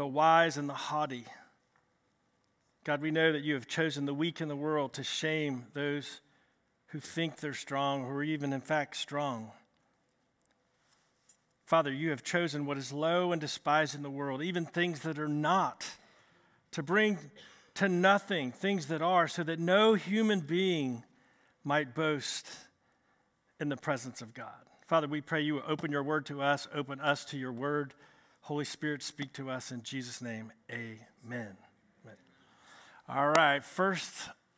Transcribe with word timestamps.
the 0.00 0.06
wise 0.06 0.56
and 0.56 0.66
the 0.66 0.72
haughty. 0.72 1.26
God, 2.84 3.02
we 3.02 3.10
know 3.10 3.32
that 3.32 3.44
you 3.44 3.52
have 3.52 3.68
chosen 3.68 4.06
the 4.06 4.14
weak 4.14 4.40
in 4.40 4.48
the 4.48 4.56
world 4.56 4.94
to 4.94 5.04
shame 5.04 5.66
those 5.74 6.22
who 6.86 7.00
think 7.00 7.36
they're 7.36 7.52
strong, 7.52 8.06
who 8.06 8.10
are 8.12 8.22
even 8.22 8.54
in 8.54 8.62
fact 8.62 8.96
strong. 8.96 9.52
Father, 11.66 11.92
you 11.92 12.08
have 12.08 12.24
chosen 12.24 12.64
what 12.64 12.78
is 12.78 12.94
low 12.94 13.30
and 13.32 13.42
despised 13.42 13.94
in 13.94 14.02
the 14.02 14.08
world, 14.08 14.42
even 14.42 14.64
things 14.64 15.00
that 15.00 15.18
are 15.18 15.28
not, 15.28 15.86
to 16.70 16.82
bring 16.82 17.18
to 17.74 17.86
nothing 17.86 18.52
things 18.52 18.86
that 18.86 19.02
are, 19.02 19.28
so 19.28 19.42
that 19.42 19.58
no 19.58 19.92
human 19.92 20.40
being 20.40 21.04
might 21.62 21.94
boast 21.94 22.48
in 23.60 23.68
the 23.68 23.76
presence 23.76 24.22
of 24.22 24.32
God. 24.32 24.48
Father, 24.86 25.06
we 25.06 25.20
pray 25.20 25.42
you 25.42 25.60
open 25.68 25.92
your 25.92 26.02
word 26.02 26.24
to 26.24 26.40
us, 26.40 26.66
open 26.74 27.00
us 27.00 27.26
to 27.26 27.36
your 27.36 27.52
word. 27.52 27.92
Holy 28.40 28.64
Spirit, 28.64 29.02
speak 29.02 29.32
to 29.34 29.50
us 29.50 29.70
in 29.70 29.82
Jesus' 29.82 30.20
name. 30.20 30.52
Amen. 30.70 30.98
Amen. 31.24 32.16
All 33.08 33.28
right, 33.28 33.64
first, 33.64 34.12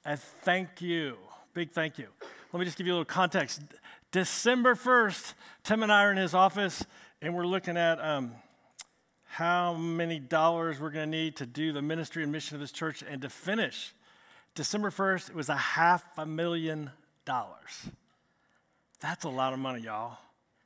a 0.05 0.17
thank 0.17 0.81
you. 0.81 1.17
Big 1.55 1.73
thank 1.73 1.99
you. 1.99 2.09
Let 2.53 2.61
me 2.61 2.65
just 2.65 2.79
give 2.79 2.87
you 2.87 2.93
a 2.93 2.97
little 2.97 3.05
context. 3.05 3.61
December 4.11 4.75
1st, 4.75 5.35
Tim 5.65 5.83
and 5.83 5.93
I 5.93 6.05
are 6.05 6.11
in 6.11 6.17
his 6.17 6.35
office, 6.35 6.85
and 7.21 7.35
we're 7.35 7.47
looking 7.47 7.77
at 7.77 8.03
um, 8.03 8.33
how 9.25 9.75
many 9.75 10.19
dollars 10.19 10.79
we're 10.79 10.91
going 10.91 11.11
to 11.11 11.17
need 11.17 11.37
to 11.37 11.47
do 11.47 11.73
the 11.73 11.83
ministry 11.83 12.23
and 12.23 12.31
mission 12.31 12.55
of 12.55 12.61
this 12.61 12.73
church 12.73 13.03
and 13.09 13.23
to 13.23 13.31
finish. 13.31 13.95
December 14.55 14.91
1st, 14.91 15.31
it 15.31 15.35
was 15.35 15.49
a 15.49 15.57
half 15.57 16.05
a 16.19 16.27
million 16.27 16.91
dollars. 17.25 17.89
That's 19.01 19.25
a 19.25 19.31
lot 19.31 19.53
of 19.53 19.59
money, 19.59 19.81
y'all. 19.81 20.19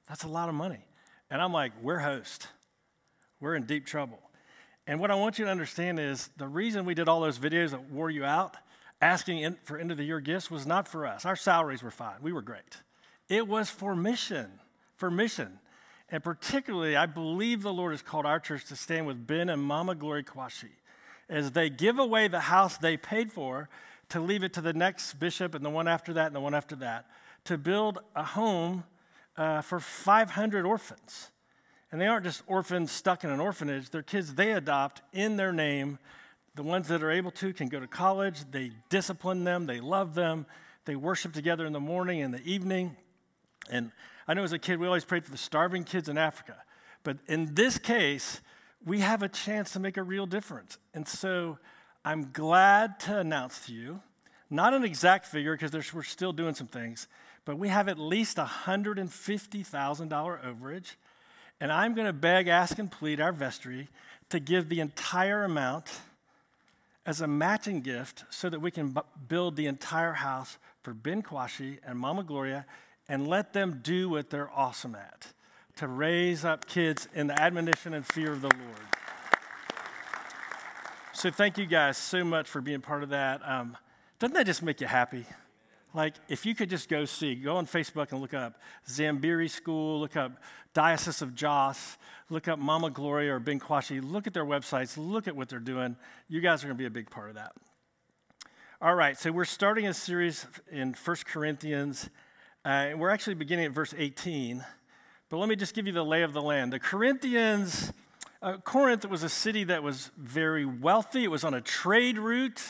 That's 0.09 0.24
a 0.24 0.29
lot 0.29 0.48
of 0.48 0.55
money. 0.55 0.85
And 1.30 1.41
I'm 1.41 1.52
like, 1.52 1.73
we're 1.80 1.98
host. 1.98 2.48
We're 3.41 3.55
in 3.55 3.65
deep 3.65 3.87
trouble. 3.87 4.19
And 4.87 5.01
what 5.01 5.11
I 5.11 5.15
want 5.15 5.39
you 5.39 5.45
to 5.45 5.51
understand 5.51 5.99
is 5.99 6.31
the 6.37 6.49
reason 6.49 6.85
we 6.85 6.95
did 6.95 7.09
all 7.09 7.21
those 7.21 7.39
videos 7.39 7.71
that 7.71 7.91
wore 7.91 8.11
you 8.11 8.25
out, 8.25 8.57
asking 9.01 9.57
for 9.65 9.79
end 9.79 9.91
of 9.91 9.97
the 9.97 10.05
year 10.05 10.21
gifts, 10.21 10.51
was 10.51 10.66
not 10.66 10.87
for 10.87 11.07
us. 11.07 11.24
Our 11.24 11.37
salaries 11.37 11.83
were 11.83 11.91
fine. 11.91 12.16
We 12.23 12.33
were 12.33 12.43
great. 12.43 12.83
It 13.29 13.49
was 13.49 13.69
for 13.69 13.97
mission, 13.97 14.60
for 14.95 15.10
mission. 15.10 15.59
And 16.09 16.23
particularly, 16.23 16.97
I 16.97 17.07
believe 17.07 17.63
the 17.63 17.73
Lord 17.73 17.93
has 17.93 18.02
called 18.02 18.27
our 18.27 18.38
church 18.38 18.65
to 18.66 18.77
stand 18.77 19.07
with 19.07 19.27
Ben 19.27 19.49
and 19.49 19.60
Mama 19.60 19.97
Gloria 19.97 20.23
Kwashi 20.23 20.71
as 21.29 21.53
they 21.53 21.69
give 21.69 21.99
away 21.99 22.29
the 22.29 22.41
house 22.41 22.79
they 22.79 22.97
paid 22.97 23.32
for 23.32 23.69
to 24.09 24.21
leave 24.21 24.45
it 24.45 24.53
to 24.53 24.60
the 24.60 24.73
next 24.73 25.15
bishop 25.15 25.55
and 25.55 25.65
the 25.65 25.71
one 25.71 25.88
after 25.88 26.13
that 26.13 26.27
and 26.27 26.37
the 26.37 26.41
one 26.41 26.55
after 26.55 26.77
that 26.77 27.07
to 27.45 27.59
build 27.59 27.99
a 28.15 28.23
home 28.23 28.85
uh, 29.37 29.60
for 29.60 29.80
500 29.80 30.65
orphans. 30.65 31.30
And 31.92 32.01
they 32.01 32.06
aren't 32.06 32.24
just 32.24 32.42
orphans 32.46 32.90
stuck 32.90 33.24
in 33.24 33.30
an 33.30 33.40
orphanage, 33.40 33.90
they're 33.90 34.02
kids 34.02 34.34
they 34.34 34.52
adopt 34.52 35.02
in 35.12 35.37
their 35.37 35.52
name. 35.52 35.98
The 36.54 36.62
ones 36.62 36.88
that 36.88 37.02
are 37.02 37.10
able 37.10 37.30
to 37.32 37.52
can 37.52 37.68
go 37.68 37.79
to 37.79 37.87
college, 37.87 38.38
they 38.51 38.73
discipline 38.88 39.45
them, 39.45 39.66
they 39.66 39.80
love 39.80 40.14
them, 40.14 40.46
they 40.87 40.96
worship 40.96 41.32
together 41.32 41.66
in 41.66 41.73
the 41.73 41.80
morning 41.80 42.23
and 42.23 42.32
the 42.32 42.42
evening. 42.45 42.96
And 43.68 43.92
I 44.26 44.34
know 44.34 44.42
as 44.42 44.52
a 44.52 44.59
kid, 44.59 44.79
we 44.79 44.87
always 44.87 45.04
prayed 45.04 45.24
for 45.24 45.30
the 45.30 45.38
starving 45.38 45.84
kids 45.84 46.09
in 46.09 46.16
Africa. 46.16 46.57
But 47.04 47.18
in 47.29 47.54
this 47.54 47.79
case, 47.79 48.40
we 48.84 49.01
have 49.01 49.23
a 49.23 49.29
chance 49.29 49.73
to 49.73 49.80
make 49.80 49.96
a 49.96 50.02
real 50.02 50.26
difference. 50.26 50.79
And 50.95 51.07
so 51.07 51.59
I'm 52.04 52.30
glad 52.32 52.98
to 53.01 53.18
announce 53.18 53.66
to 53.66 53.73
you, 53.73 54.01
not 54.48 54.74
an 54.74 54.84
exact 54.84 55.26
figure 55.26 55.57
because 55.57 55.92
we're 55.92 56.02
still 56.02 56.32
doing 56.32 56.54
some 56.54 56.68
things, 56.68 57.09
but 57.45 57.59
we 57.59 57.68
have 57.68 57.88
at 57.88 57.98
least 57.98 58.38
a 58.38 58.45
$150,000 58.45 60.09
overage. 60.09 60.95
And 61.60 61.73
I'm 61.73 61.95
going 61.95 62.07
to 62.07 62.12
beg, 62.12 62.49
ask, 62.49 62.79
and 62.79 62.90
plead 62.90 63.21
our 63.21 63.32
vestry 63.32 63.88
to 64.28 64.41
give 64.41 64.69
the 64.69 64.81
entire 64.81 65.44
amount 65.44 66.00
as 67.06 67.21
a 67.21 67.26
matching 67.26 67.81
gift 67.81 68.25
so 68.31 68.50
that 68.50 68.60
we 68.60 68.71
can 68.71 68.91
b- 68.91 69.00
build 69.28 69.56
the 69.56 69.66
entire 69.66 70.15
house 70.15 70.59
for 70.82 70.93
Ben 70.93 71.22
Kwashi 71.22 71.78
and 71.87 71.98
Mama 71.98 72.25
Gloria 72.25 72.66
and 73.08 73.26
let 73.28 73.53
them 73.53 73.81
do 73.82 74.08
what 74.08 74.31
they're 74.31 74.50
awesome 74.50 74.94
at 74.94 75.28
to 75.76 75.86
raise 75.86 76.44
up 76.44 76.66
kids 76.66 77.08
in 77.14 77.28
the 77.28 77.41
admonition 77.41 77.94
and 77.94 78.04
fear 78.04 78.32
of 78.32 78.41
the 78.41 78.48
Lord. 78.48 78.81
So, 81.12 81.31
thank 81.31 81.56
you 81.56 81.66
guys 81.66 81.97
so 81.97 82.25
much 82.25 82.48
for 82.48 82.60
being 82.60 82.81
part 82.81 83.02
of 83.02 83.10
that. 83.10 83.41
Um, 83.48 83.76
doesn't 84.19 84.34
that 84.34 84.47
just 84.47 84.62
make 84.62 84.81
you 84.81 84.86
happy? 84.86 85.26
Like, 85.96 86.14
if 86.28 86.46
you 86.46 86.54
could 86.54 86.70
just 86.70 86.88
go 86.88 87.06
see, 87.06 87.34
go 87.34 87.56
on 87.56 87.66
Facebook 87.66 88.12
and 88.12 88.20
look 88.20 88.34
up 88.34 88.60
Zambiri 88.86 89.50
School, 89.50 89.98
look 89.98 90.14
up 90.14 90.32
Diocese 90.74 91.22
of 91.22 91.34
Jos, 91.34 91.96
look 92.30 92.46
up 92.46 92.58
Mama 92.58 92.90
Gloria 92.90 93.34
or 93.34 93.40
Ben 93.40 93.58
Kwashi, 93.58 94.00
look 94.00 94.26
at 94.26 94.34
their 94.34 94.44
websites, 94.44 94.96
look 94.98 95.26
at 95.26 95.34
what 95.34 95.48
they're 95.48 95.58
doing. 95.58 95.96
You 96.28 96.40
guys 96.40 96.62
are 96.62 96.66
going 96.66 96.76
to 96.76 96.80
be 96.80 96.86
a 96.86 96.90
big 96.90 97.10
part 97.10 97.30
of 97.30 97.34
that. 97.34 97.52
All 98.80 98.94
right, 98.94 99.18
so 99.18 99.32
we're 99.32 99.46
starting 99.46 99.88
a 99.88 99.94
series 99.94 100.46
in 100.70 100.94
1 101.02 101.16
Corinthians 101.26 102.10
uh, 102.66 102.90
we're 102.96 103.10
actually 103.10 103.34
beginning 103.34 103.64
at 103.66 103.70
verse 103.70 103.94
18, 103.96 104.64
but 105.28 105.36
let 105.36 105.48
me 105.48 105.54
just 105.54 105.72
give 105.72 105.86
you 105.86 105.92
the 105.92 106.04
lay 106.04 106.22
of 106.22 106.32
the 106.32 106.42
land. 106.42 106.72
The 106.72 106.80
Corinthians, 106.80 107.92
uh, 108.42 108.56
Corinth 108.56 109.08
was 109.08 109.22
a 109.22 109.28
city 109.28 109.62
that 109.62 109.84
was 109.84 110.10
very 110.16 110.64
wealthy, 110.64 111.22
it 111.22 111.30
was 111.30 111.44
on 111.44 111.54
a 111.54 111.60
trade 111.60 112.18
route. 112.18 112.60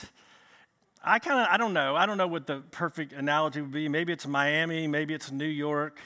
I 1.09 1.21
kind 1.21 1.41
of, 1.41 1.47
I 1.49 1.57
don't 1.57 1.73
know. 1.73 1.95
I 1.95 2.05
don't 2.05 2.19
know 2.19 2.27
what 2.27 2.49
the 2.49 2.63
perfect 2.73 3.13
analogy 3.13 3.61
would 3.61 3.71
be. 3.71 3.89
Maybe 3.89 4.13
it's 4.13 4.27
Miami, 4.27 4.89
maybe 4.89 5.15
it's 5.15 5.31
New 5.31 5.47
York, 5.47 6.01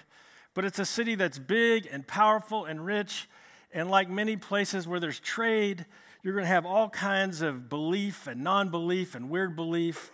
but 0.52 0.66
it's 0.66 0.78
a 0.78 0.84
city 0.84 1.14
that's 1.14 1.38
big 1.38 1.88
and 1.90 2.06
powerful 2.06 2.66
and 2.66 2.84
rich. 2.84 3.26
And 3.72 3.90
like 3.90 4.10
many 4.10 4.36
places 4.36 4.86
where 4.86 5.00
there's 5.00 5.18
trade, 5.18 5.86
you're 6.22 6.34
going 6.34 6.44
to 6.44 6.48
have 6.48 6.66
all 6.66 6.90
kinds 6.90 7.40
of 7.40 7.70
belief 7.70 8.26
and 8.26 8.44
non 8.44 8.68
belief 8.68 9.14
and 9.14 9.30
weird 9.30 9.56
belief, 9.56 10.10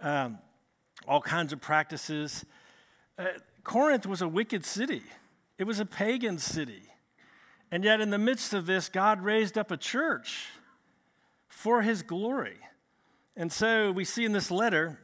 um, 0.00 0.38
all 1.06 1.20
kinds 1.20 1.52
of 1.52 1.60
practices. 1.60 2.46
Uh, 3.18 3.26
Corinth 3.62 4.06
was 4.06 4.22
a 4.22 4.28
wicked 4.28 4.64
city, 4.64 5.02
it 5.58 5.64
was 5.64 5.80
a 5.80 5.86
pagan 5.86 6.38
city. 6.38 6.84
And 7.70 7.84
yet, 7.84 8.00
in 8.00 8.10
the 8.10 8.18
midst 8.18 8.54
of 8.54 8.66
this, 8.66 8.88
God 8.88 9.20
raised 9.20 9.56
up 9.58 9.70
a 9.70 9.76
church 9.76 10.46
for 11.46 11.82
his 11.82 12.02
glory. 12.02 12.56
And 13.40 13.50
so 13.50 13.90
we 13.90 14.04
see 14.04 14.26
in 14.26 14.32
this 14.32 14.50
letter 14.50 15.00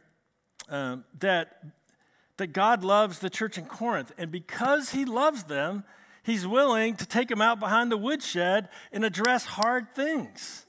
um, 0.69 1.05
that, 1.21 1.63
that 2.37 2.49
God 2.49 2.85
loves 2.85 3.19
the 3.19 3.31
church 3.31 3.57
in 3.57 3.65
Corinth. 3.65 4.13
And 4.19 4.31
because 4.31 4.91
he 4.91 5.07
loves 5.07 5.45
them, 5.45 5.85
he's 6.23 6.47
willing 6.47 6.97
to 6.97 7.07
take 7.07 7.29
them 7.29 7.41
out 7.41 7.59
behind 7.59 7.91
the 7.91 7.97
woodshed 7.97 8.69
and 8.93 9.07
address 9.07 9.47
hard 9.47 9.95
things. 9.95 10.67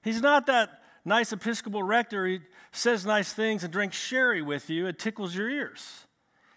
He's 0.00 0.22
not 0.22 0.46
that 0.46 0.80
nice 1.04 1.32
Episcopal 1.32 1.82
rector 1.82 2.24
who 2.24 2.38
says 2.70 3.04
nice 3.04 3.32
things 3.32 3.64
and 3.64 3.72
drinks 3.72 3.96
sherry 3.96 4.40
with 4.40 4.70
you, 4.70 4.86
and 4.86 4.96
tickles 4.96 5.34
your 5.34 5.50
ears. 5.50 6.06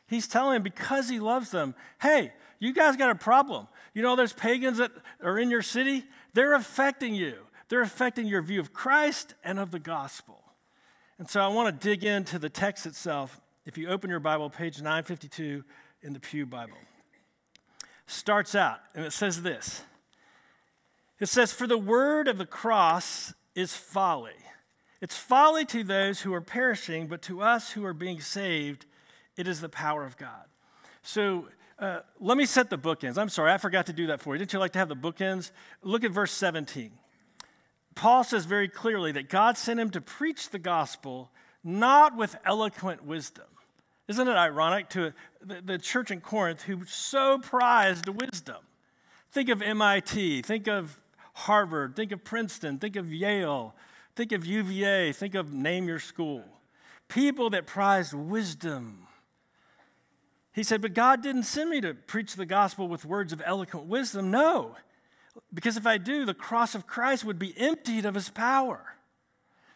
He's 0.06 0.28
telling 0.28 0.54
them 0.54 0.64
because 0.64 1.10
he 1.10 1.20
loves 1.20 1.50
them, 1.50 1.74
hey, 2.00 2.34
you 2.60 2.72
guys 2.72 2.98
got 2.98 3.10
a 3.10 3.16
problem. 3.16 3.68
You 3.96 4.04
know, 4.04 4.16
there's 4.16 4.34
pagans 4.34 4.78
that 4.78 4.92
are 5.24 5.40
in 5.40 5.50
your 5.50 5.64
city, 5.64 6.04
they're 6.36 6.54
affecting 6.54 7.16
you. 7.16 7.34
They're 7.70 7.82
affecting 7.82 8.28
your 8.28 8.44
view 8.44 8.60
of 8.60 8.74
Christ 8.74 9.34
and 9.44 9.58
of 9.58 9.72
the 9.72 9.80
gospel. 9.80 10.41
And 11.22 11.30
so 11.30 11.40
I 11.40 11.50
want 11.50 11.80
to 11.80 11.88
dig 11.88 12.04
into 12.04 12.40
the 12.40 12.50
text 12.50 12.88
itself. 12.88 13.40
If 13.64 13.78
you 13.78 13.90
open 13.90 14.10
your 14.10 14.20
Bible, 14.20 14.50
page 14.50 14.78
952 14.78 15.64
in 16.02 16.14
the 16.14 16.20
Pew 16.20 16.48
Bible, 16.48 16.80
starts 18.08 18.56
out, 18.56 18.80
and 18.96 19.06
it 19.06 19.14
says 19.14 19.44
this 19.44 19.84
It 21.20 21.28
says, 21.28 21.54
For 21.54 21.68
the 21.68 21.78
word 21.78 22.28
of 22.28 22.40
the 22.40 22.48
cross 22.48 23.36
is 23.54 23.76
folly. 23.76 24.34
It's 25.00 25.16
folly 25.16 25.64
to 25.66 25.84
those 25.84 26.22
who 26.22 26.34
are 26.34 26.42
perishing, 26.42 27.06
but 27.06 27.22
to 27.22 27.44
us 27.44 27.74
who 27.74 27.86
are 27.86 27.94
being 27.94 28.20
saved, 28.20 28.88
it 29.38 29.48
is 29.48 29.62
the 29.62 29.70
power 29.70 30.04
of 30.04 30.18
God. 30.18 30.46
So 31.04 31.50
uh, 31.78 32.00
let 32.20 32.36
me 32.36 32.48
set 32.48 32.72
the 32.72 32.80
bookends. 32.80 33.20
I'm 33.20 33.30
sorry, 33.30 33.52
I 33.52 33.60
forgot 33.60 33.86
to 33.86 33.94
do 33.94 34.08
that 34.08 34.22
for 34.22 34.34
you. 34.34 34.40
Didn't 34.40 34.54
you 34.54 34.60
like 34.60 34.72
to 34.72 34.80
have 34.80 34.90
the 34.90 34.96
bookends? 34.96 35.52
Look 35.84 36.04
at 36.04 36.10
verse 36.10 36.32
17. 36.32 36.94
Paul 37.96 38.24
says 38.24 38.46
very 38.46 38.68
clearly 38.68 39.12
that 39.14 39.30
God 39.30 39.58
sent 39.58 39.80
him 39.80 39.90
to 39.92 40.02
preach 40.02 40.50
the 40.50 40.60
gospel 40.60 41.30
not 41.64 42.16
with 42.16 42.36
eloquent 42.46 43.06
wisdom. 43.06 43.46
Isn't 44.08 44.28
it 44.28 44.36
ironic 44.36 44.90
to 44.90 45.14
the, 45.42 45.62
the 45.62 45.78
church 45.78 46.12
in 46.12 46.22
Corinth 46.22 46.64
who 46.64 46.86
so 46.86 47.38
prized 47.38 48.08
wisdom? 48.08 48.58
Think 49.32 49.50
of 49.50 49.62
MIT, 49.62 50.42
think 50.42 50.68
of 50.68 51.00
Harvard, 51.34 51.96
think 51.96 52.12
of 52.12 52.24
Princeton, 52.24 52.80
think 52.80 52.96
of 52.96 53.14
Yale, 53.14 53.76
think 54.16 54.32
of 54.32 54.46
UVA, 54.46 55.14
think 55.14 55.36
of 55.36 55.54
name 55.54 55.88
your 55.88 56.00
school. 56.00 56.44
People 57.08 57.50
that 57.52 57.68
prized 57.68 58.14
wisdom 58.14 59.08
he 60.54 60.64
said, 60.64 60.82
But 60.82 60.94
God 60.94 61.22
didn't 61.24 61.44
send 61.44 61.70
me 61.70 61.82
to 61.82 61.94
preach 61.94 62.36
the 62.36 62.46
gospel 62.46 62.88
with 62.88 63.06
words 63.06 63.32
of 63.32 63.42
eloquent 63.46 63.86
wisdom. 63.86 64.32
No, 64.32 64.76
because 65.54 65.78
if 65.78 65.88
I 65.88 65.98
do, 65.98 66.26
the 66.26 66.34
cross 66.34 66.76
of 66.76 66.88
Christ 66.88 67.24
would 67.26 67.40
be 67.40 67.54
emptied 67.58 68.06
of 68.06 68.16
his 68.16 68.30
power. 68.30 68.96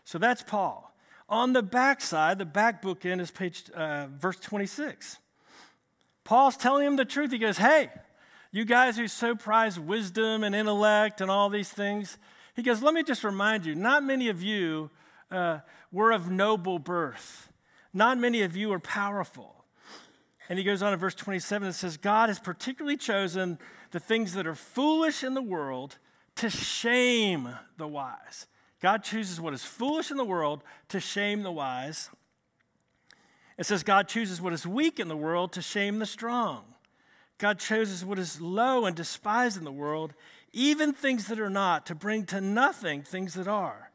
So 0.03 0.17
that's 0.17 0.43
Paul. 0.43 0.93
On 1.27 1.53
the 1.53 1.63
backside, 1.63 2.37
the 2.37 2.45
back 2.45 2.81
book 2.81 3.05
end 3.05 3.19
is 3.19 3.31
page 3.31 3.69
uh, 3.71 4.07
verse 4.07 4.37
26. 4.37 5.17
Paul's 6.23 6.57
telling 6.57 6.85
him 6.85 6.95
the 6.95 7.05
truth. 7.05 7.31
He 7.31 7.37
goes, 7.37 7.57
Hey, 7.57 7.89
you 8.51 8.65
guys 8.65 8.97
who 8.97 9.07
so 9.07 9.35
prize 9.35 9.79
wisdom 9.79 10.43
and 10.43 10.55
intellect 10.55 11.21
and 11.21 11.31
all 11.31 11.49
these 11.49 11.69
things, 11.69 12.17
He 12.55 12.61
goes, 12.61 12.81
Let 12.81 12.93
me 12.93 13.03
just 13.03 13.23
remind 13.23 13.65
you, 13.65 13.75
not 13.75 14.03
many 14.03 14.29
of 14.29 14.43
you 14.43 14.91
uh, 15.31 15.59
were 15.91 16.11
of 16.11 16.29
noble 16.29 16.79
birth, 16.79 17.49
not 17.93 18.17
many 18.17 18.41
of 18.43 18.55
you 18.55 18.71
are 18.71 18.79
powerful. 18.79 19.64
And 20.49 20.59
he 20.59 20.65
goes 20.65 20.83
on 20.83 20.93
in 20.93 20.99
verse 20.99 21.15
27 21.15 21.65
and 21.65 21.75
says, 21.75 21.97
God 21.97 22.29
has 22.29 22.39
particularly 22.39 22.97
chosen 22.97 23.57
the 23.91 23.99
things 23.99 24.33
that 24.33 24.45
are 24.45 24.55
foolish 24.55 25.23
in 25.23 25.33
the 25.33 25.41
world 25.41 25.97
to 26.35 26.49
shame 26.49 27.49
the 27.77 27.87
wise. 27.87 28.47
God 28.81 29.03
chooses 29.03 29.41
what 29.41 29.53
is 29.53 29.63
foolish 29.63 30.11
in 30.11 30.17
the 30.17 30.25
world 30.25 30.63
to 30.89 30.99
shame 30.99 31.43
the 31.43 31.51
wise. 31.51 32.09
It 33.57 33.65
says 33.65 33.83
God 33.83 34.07
chooses 34.07 34.41
what 34.41 34.53
is 34.53 34.67
weak 34.67 34.99
in 34.99 35.07
the 35.07 35.17
world 35.17 35.53
to 35.53 35.61
shame 35.61 35.99
the 35.99 36.05
strong. 36.05 36.65
God 37.37 37.57
chooses 37.57 38.05
what 38.05 38.19
is 38.19 38.39
low 38.39 38.85
and 38.85 38.95
despised 38.95 39.57
in 39.57 39.63
the 39.63 39.71
world, 39.71 40.13
even 40.53 40.93
things 40.93 41.27
that 41.27 41.39
are 41.39 41.49
not, 41.49 41.85
to 41.87 41.95
bring 41.95 42.25
to 42.27 42.39
nothing 42.39 43.01
things 43.01 43.33
that 43.33 43.47
are. 43.47 43.91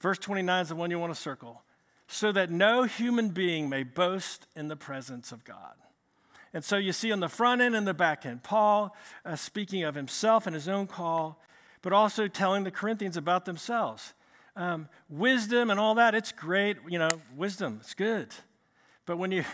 Verse 0.00 0.18
29 0.18 0.62
is 0.62 0.68
the 0.68 0.76
one 0.76 0.90
you 0.90 0.98
want 0.98 1.14
to 1.14 1.20
circle. 1.20 1.63
So 2.06 2.32
that 2.32 2.50
no 2.50 2.84
human 2.84 3.30
being 3.30 3.68
may 3.68 3.82
boast 3.82 4.46
in 4.54 4.68
the 4.68 4.76
presence 4.76 5.32
of 5.32 5.44
God. 5.44 5.74
And 6.52 6.64
so 6.64 6.76
you 6.76 6.92
see 6.92 7.10
on 7.10 7.20
the 7.20 7.28
front 7.28 7.60
end 7.60 7.74
and 7.74 7.86
the 7.86 7.94
back 7.94 8.24
end, 8.24 8.42
Paul 8.42 8.94
uh, 9.24 9.36
speaking 9.36 9.82
of 9.82 9.94
himself 9.94 10.46
and 10.46 10.54
his 10.54 10.68
own 10.68 10.86
call, 10.86 11.42
but 11.82 11.92
also 11.92 12.28
telling 12.28 12.64
the 12.64 12.70
Corinthians 12.70 13.16
about 13.16 13.44
themselves. 13.44 14.14
Um, 14.54 14.88
wisdom 15.08 15.70
and 15.70 15.80
all 15.80 15.96
that, 15.96 16.14
it's 16.14 16.30
great. 16.30 16.76
You 16.88 17.00
know, 17.00 17.10
wisdom, 17.36 17.78
it's 17.80 17.94
good. 17.94 18.28
But 19.04 19.18
when 19.18 19.32
you 19.32 19.44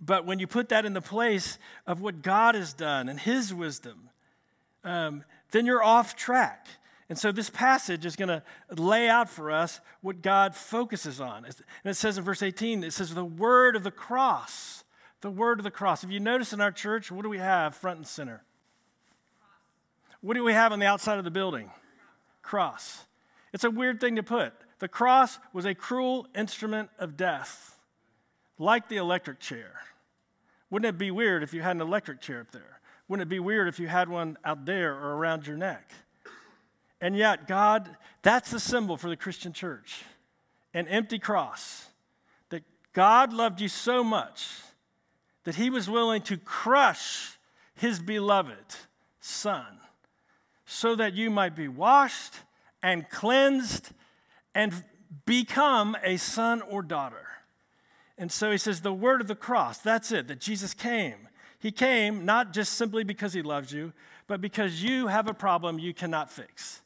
but 0.00 0.26
when 0.26 0.38
you 0.38 0.46
put 0.46 0.68
that 0.68 0.84
in 0.84 0.92
the 0.92 1.00
place 1.00 1.58
of 1.86 2.00
what 2.00 2.22
God 2.22 2.54
has 2.54 2.72
done 2.72 3.08
and 3.08 3.18
His 3.18 3.52
wisdom, 3.52 4.10
um, 4.84 5.24
then 5.50 5.66
you're 5.66 5.82
off 5.82 6.14
track. 6.14 6.68
And 7.08 7.18
so 7.18 7.30
this 7.30 7.50
passage 7.50 8.04
is 8.04 8.16
going 8.16 8.28
to 8.28 8.42
lay 8.76 9.08
out 9.08 9.30
for 9.30 9.50
us 9.50 9.80
what 10.00 10.22
God 10.22 10.54
focuses 10.56 11.20
on. 11.20 11.44
And 11.44 11.54
it 11.84 11.94
says 11.94 12.18
in 12.18 12.24
verse 12.24 12.42
18, 12.42 12.82
it 12.82 12.92
says, 12.92 13.14
the 13.14 13.24
word 13.24 13.76
of 13.76 13.84
the 13.84 13.92
cross. 13.92 14.84
The 15.20 15.30
word 15.30 15.60
of 15.60 15.64
the 15.64 15.70
cross. 15.70 16.04
If 16.04 16.10
you 16.10 16.20
notice 16.20 16.52
in 16.52 16.60
our 16.60 16.72
church, 16.72 17.10
what 17.10 17.22
do 17.22 17.28
we 17.28 17.38
have 17.38 17.74
front 17.74 17.98
and 17.98 18.06
center? 18.06 18.42
What 20.20 20.34
do 20.34 20.44
we 20.44 20.52
have 20.52 20.72
on 20.72 20.78
the 20.78 20.86
outside 20.86 21.18
of 21.18 21.24
the 21.24 21.30
building? 21.30 21.70
Cross. 22.42 23.04
It's 23.52 23.64
a 23.64 23.70
weird 23.70 24.00
thing 24.00 24.16
to 24.16 24.22
put. 24.22 24.52
The 24.80 24.88
cross 24.88 25.38
was 25.52 25.64
a 25.64 25.74
cruel 25.74 26.26
instrument 26.34 26.90
of 26.98 27.16
death, 27.16 27.78
like 28.58 28.88
the 28.88 28.96
electric 28.96 29.40
chair. 29.40 29.80
Wouldn't 30.68 30.88
it 30.88 30.98
be 30.98 31.10
weird 31.10 31.42
if 31.42 31.54
you 31.54 31.62
had 31.62 31.76
an 31.76 31.82
electric 31.82 32.20
chair 32.20 32.40
up 32.40 32.50
there? 32.50 32.80
Wouldn't 33.08 33.26
it 33.26 33.30
be 33.30 33.38
weird 33.38 33.68
if 33.68 33.78
you 33.78 33.86
had 33.86 34.08
one 34.08 34.36
out 34.44 34.66
there 34.66 34.92
or 34.92 35.14
around 35.16 35.46
your 35.46 35.56
neck? 35.56 35.92
And 37.00 37.16
yet, 37.16 37.46
God, 37.46 37.96
that's 38.22 38.50
the 38.50 38.60
symbol 38.60 38.96
for 38.96 39.08
the 39.08 39.16
Christian 39.16 39.52
church 39.52 40.04
an 40.74 40.86
empty 40.88 41.18
cross. 41.18 41.86
That 42.50 42.62
God 42.92 43.32
loved 43.32 43.60
you 43.60 43.68
so 43.68 44.04
much 44.04 44.48
that 45.44 45.54
he 45.54 45.70
was 45.70 45.88
willing 45.88 46.20
to 46.22 46.36
crush 46.36 47.38
his 47.74 47.98
beloved 48.00 48.76
son 49.20 49.78
so 50.66 50.94
that 50.96 51.14
you 51.14 51.30
might 51.30 51.54
be 51.54 51.68
washed 51.68 52.34
and 52.82 53.08
cleansed 53.08 53.92
and 54.54 54.84
become 55.24 55.96
a 56.02 56.16
son 56.16 56.62
or 56.62 56.82
daughter. 56.82 57.26
And 58.18 58.32
so 58.32 58.50
he 58.50 58.58
says, 58.58 58.80
the 58.80 58.92
word 58.92 59.20
of 59.20 59.28
the 59.28 59.34
cross, 59.34 59.78
that's 59.78 60.10
it, 60.10 60.28
that 60.28 60.40
Jesus 60.40 60.74
came. 60.74 61.28
He 61.58 61.70
came 61.70 62.24
not 62.24 62.52
just 62.52 62.72
simply 62.72 63.04
because 63.04 63.32
he 63.32 63.42
loves 63.42 63.72
you, 63.72 63.92
but 64.26 64.40
because 64.40 64.82
you 64.82 65.06
have 65.06 65.28
a 65.28 65.34
problem 65.34 65.78
you 65.78 65.94
cannot 65.94 66.30
fix. 66.30 66.82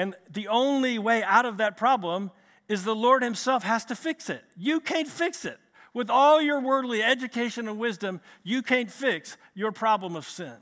And 0.00 0.16
the 0.32 0.48
only 0.48 0.98
way 0.98 1.22
out 1.22 1.44
of 1.44 1.58
that 1.58 1.76
problem 1.76 2.30
is 2.68 2.84
the 2.84 2.94
Lord 2.94 3.22
himself 3.22 3.64
has 3.64 3.84
to 3.84 3.94
fix 3.94 4.30
it. 4.30 4.42
You 4.56 4.80
can't 4.80 5.06
fix 5.06 5.44
it. 5.44 5.58
With 5.92 6.08
all 6.08 6.40
your 6.40 6.58
worldly 6.58 7.02
education 7.02 7.68
and 7.68 7.78
wisdom, 7.78 8.22
you 8.42 8.62
can't 8.62 8.90
fix 8.90 9.36
your 9.54 9.72
problem 9.72 10.16
of 10.16 10.26
sin. 10.26 10.56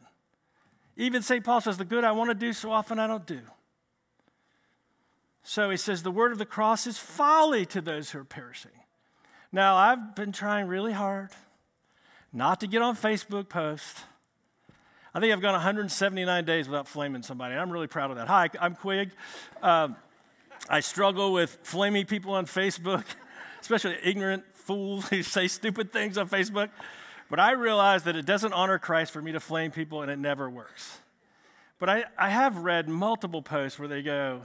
Even 0.96 1.22
St. 1.22 1.44
Paul 1.44 1.60
says, 1.60 1.78
The 1.78 1.84
good 1.84 2.02
I 2.02 2.10
want 2.10 2.30
to 2.30 2.34
do, 2.34 2.52
so 2.52 2.72
often 2.72 2.98
I 2.98 3.06
don't 3.06 3.26
do. 3.26 3.42
So 5.44 5.70
he 5.70 5.76
says, 5.76 6.02
The 6.02 6.10
word 6.10 6.32
of 6.32 6.38
the 6.38 6.44
cross 6.44 6.88
is 6.88 6.98
folly 6.98 7.64
to 7.66 7.80
those 7.80 8.10
who 8.10 8.18
are 8.18 8.24
perishing. 8.24 8.72
Now, 9.52 9.76
I've 9.76 10.16
been 10.16 10.32
trying 10.32 10.66
really 10.66 10.94
hard 10.94 11.30
not 12.32 12.58
to 12.58 12.66
get 12.66 12.82
on 12.82 12.96
Facebook 12.96 13.48
posts. 13.48 14.02
I 15.14 15.20
think 15.20 15.32
I've 15.32 15.40
gone 15.40 15.54
179 15.54 16.44
days 16.44 16.68
without 16.68 16.86
flaming 16.86 17.22
somebody. 17.22 17.54
I'm 17.54 17.70
really 17.70 17.86
proud 17.86 18.10
of 18.10 18.16
that. 18.16 18.28
Hi, 18.28 18.50
I'm 18.60 18.74
Quig. 18.74 19.10
Um, 19.62 19.96
I 20.68 20.80
struggle 20.80 21.32
with 21.32 21.58
flaming 21.62 22.06
people 22.06 22.34
on 22.34 22.46
Facebook, 22.46 23.04
especially 23.60 23.96
ignorant 24.02 24.44
fools 24.52 25.08
who 25.08 25.22
say 25.22 25.48
stupid 25.48 25.92
things 25.92 26.18
on 26.18 26.28
Facebook. 26.28 26.70
But 27.30 27.40
I 27.40 27.52
realize 27.52 28.04
that 28.04 28.16
it 28.16 28.26
doesn't 28.26 28.52
honor 28.52 28.78
Christ 28.78 29.12
for 29.12 29.22
me 29.22 29.32
to 29.32 29.40
flame 29.40 29.70
people, 29.70 30.02
and 30.02 30.10
it 30.10 30.18
never 30.18 30.48
works. 30.48 31.00
But 31.78 31.88
I, 31.88 32.04
I 32.16 32.30
have 32.30 32.58
read 32.58 32.88
multiple 32.88 33.42
posts 33.42 33.78
where 33.78 33.88
they 33.88 34.02
go, 34.02 34.42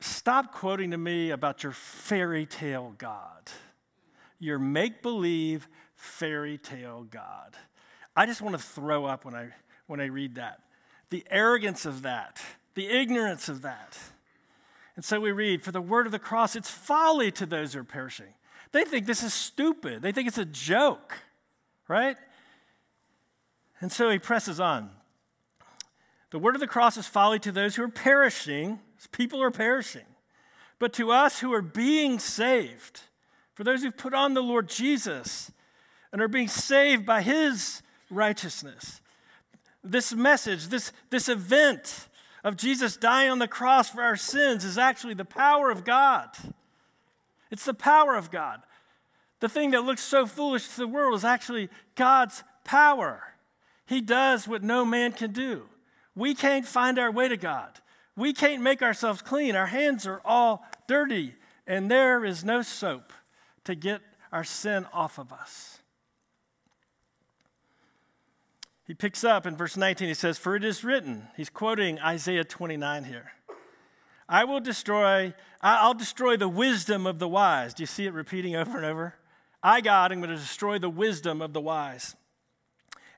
Stop 0.00 0.52
quoting 0.52 0.90
to 0.90 0.98
me 0.98 1.30
about 1.30 1.62
your 1.62 1.72
fairy 1.72 2.44
tale 2.44 2.94
God 2.98 3.50
your 4.44 4.58
make 4.58 5.02
believe 5.02 5.68
fairy 5.94 6.58
tale 6.58 7.06
God. 7.10 7.56
I 8.16 8.26
just 8.26 8.42
want 8.42 8.56
to 8.56 8.62
throw 8.62 9.04
up 9.04 9.24
when 9.24 9.34
I, 9.34 9.48
when 9.86 10.00
I 10.00 10.06
read 10.06 10.36
that. 10.36 10.60
The 11.10 11.24
arrogance 11.30 11.84
of 11.84 12.02
that, 12.02 12.40
the 12.74 12.86
ignorance 12.88 13.48
of 13.48 13.62
that. 13.62 13.98
And 14.96 15.04
so 15.04 15.20
we 15.20 15.32
read, 15.32 15.62
For 15.62 15.72
the 15.72 15.80
word 15.80 16.06
of 16.06 16.12
the 16.12 16.18
cross, 16.18 16.56
it's 16.56 16.70
folly 16.70 17.30
to 17.32 17.46
those 17.46 17.74
who 17.74 17.80
are 17.80 17.84
perishing. 17.84 18.34
They 18.72 18.84
think 18.84 19.06
this 19.06 19.22
is 19.22 19.34
stupid, 19.34 20.02
they 20.02 20.12
think 20.12 20.28
it's 20.28 20.38
a 20.38 20.44
joke, 20.44 21.18
right? 21.88 22.16
And 23.80 23.92
so 23.92 24.10
he 24.10 24.18
presses 24.18 24.60
on. 24.60 24.90
The 26.30 26.38
word 26.38 26.56
of 26.56 26.60
the 26.60 26.66
cross 26.66 26.96
is 26.96 27.06
folly 27.06 27.38
to 27.40 27.52
those 27.52 27.76
who 27.76 27.82
are 27.84 27.88
perishing, 27.88 28.80
people 29.12 29.42
are 29.42 29.50
perishing. 29.50 30.06
But 30.78 30.92
to 30.94 31.12
us 31.12 31.40
who 31.40 31.52
are 31.52 31.62
being 31.62 32.18
saved, 32.18 33.02
for 33.54 33.62
those 33.62 33.82
who've 33.82 33.96
put 33.96 34.14
on 34.14 34.34
the 34.34 34.42
Lord 34.42 34.68
Jesus 34.68 35.52
and 36.12 36.20
are 36.20 36.28
being 36.28 36.48
saved 36.48 37.06
by 37.06 37.22
his 37.22 37.82
righteousness. 38.10 39.00
This 39.82 40.14
message, 40.14 40.68
this, 40.68 40.92
this 41.10 41.28
event 41.28 42.08
of 42.42 42.56
Jesus 42.56 42.96
dying 42.96 43.30
on 43.30 43.38
the 43.38 43.48
cross 43.48 43.90
for 43.90 44.02
our 44.02 44.16
sins 44.16 44.64
is 44.64 44.78
actually 44.78 45.14
the 45.14 45.24
power 45.24 45.70
of 45.70 45.84
God. 45.84 46.28
It's 47.50 47.64
the 47.64 47.74
power 47.74 48.16
of 48.16 48.30
God. 48.30 48.62
The 49.40 49.48
thing 49.48 49.72
that 49.72 49.84
looks 49.84 50.02
so 50.02 50.26
foolish 50.26 50.68
to 50.68 50.76
the 50.76 50.88
world 50.88 51.14
is 51.14 51.24
actually 51.24 51.68
God's 51.94 52.42
power. 52.64 53.34
He 53.86 54.00
does 54.00 54.48
what 54.48 54.62
no 54.62 54.84
man 54.84 55.12
can 55.12 55.32
do. 55.32 55.64
We 56.14 56.34
can't 56.34 56.66
find 56.66 56.98
our 56.98 57.10
way 57.10 57.28
to 57.28 57.36
God. 57.36 57.80
We 58.16 58.32
can't 58.32 58.62
make 58.62 58.82
ourselves 58.82 59.22
clean. 59.22 59.56
Our 59.56 59.66
hands 59.66 60.06
are 60.06 60.20
all 60.24 60.64
dirty, 60.86 61.34
and 61.66 61.90
there 61.90 62.24
is 62.24 62.44
no 62.44 62.62
soap 62.62 63.12
to 63.64 63.74
get 63.74 64.00
our 64.32 64.44
sin 64.44 64.86
off 64.92 65.18
of 65.18 65.32
us. 65.32 65.80
He 68.86 68.94
picks 68.94 69.24
up 69.24 69.46
in 69.46 69.56
verse 69.56 69.76
19, 69.76 70.08
he 70.08 70.14
says, 70.14 70.36
For 70.36 70.56
it 70.56 70.64
is 70.64 70.84
written, 70.84 71.28
he's 71.36 71.48
quoting 71.48 71.98
Isaiah 72.00 72.44
29 72.44 73.04
here. 73.04 73.32
I 74.28 74.44
will 74.44 74.60
destroy, 74.60 75.34
I'll 75.62 75.94
destroy 75.94 76.36
the 76.36 76.48
wisdom 76.48 77.06
of 77.06 77.18
the 77.18 77.28
wise. 77.28 77.72
Do 77.74 77.82
you 77.82 77.86
see 77.86 78.06
it 78.06 78.12
repeating 78.12 78.54
over 78.56 78.76
and 78.76 78.86
over? 78.86 79.14
I, 79.62 79.80
God, 79.80 80.12
am 80.12 80.18
going 80.18 80.30
to 80.30 80.36
destroy 80.36 80.78
the 80.78 80.90
wisdom 80.90 81.40
of 81.40 81.54
the 81.54 81.60
wise, 81.60 82.14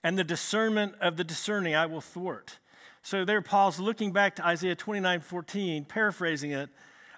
and 0.04 0.16
the 0.16 0.24
discernment 0.24 0.94
of 1.00 1.16
the 1.16 1.24
discerning 1.24 1.74
I 1.74 1.86
will 1.86 2.00
thwart. 2.00 2.58
So 3.02 3.24
there, 3.24 3.42
Paul's 3.42 3.80
looking 3.80 4.12
back 4.12 4.36
to 4.36 4.46
Isaiah 4.46 4.76
29 4.76 5.20
14, 5.20 5.84
paraphrasing 5.84 6.52
it, 6.52 6.70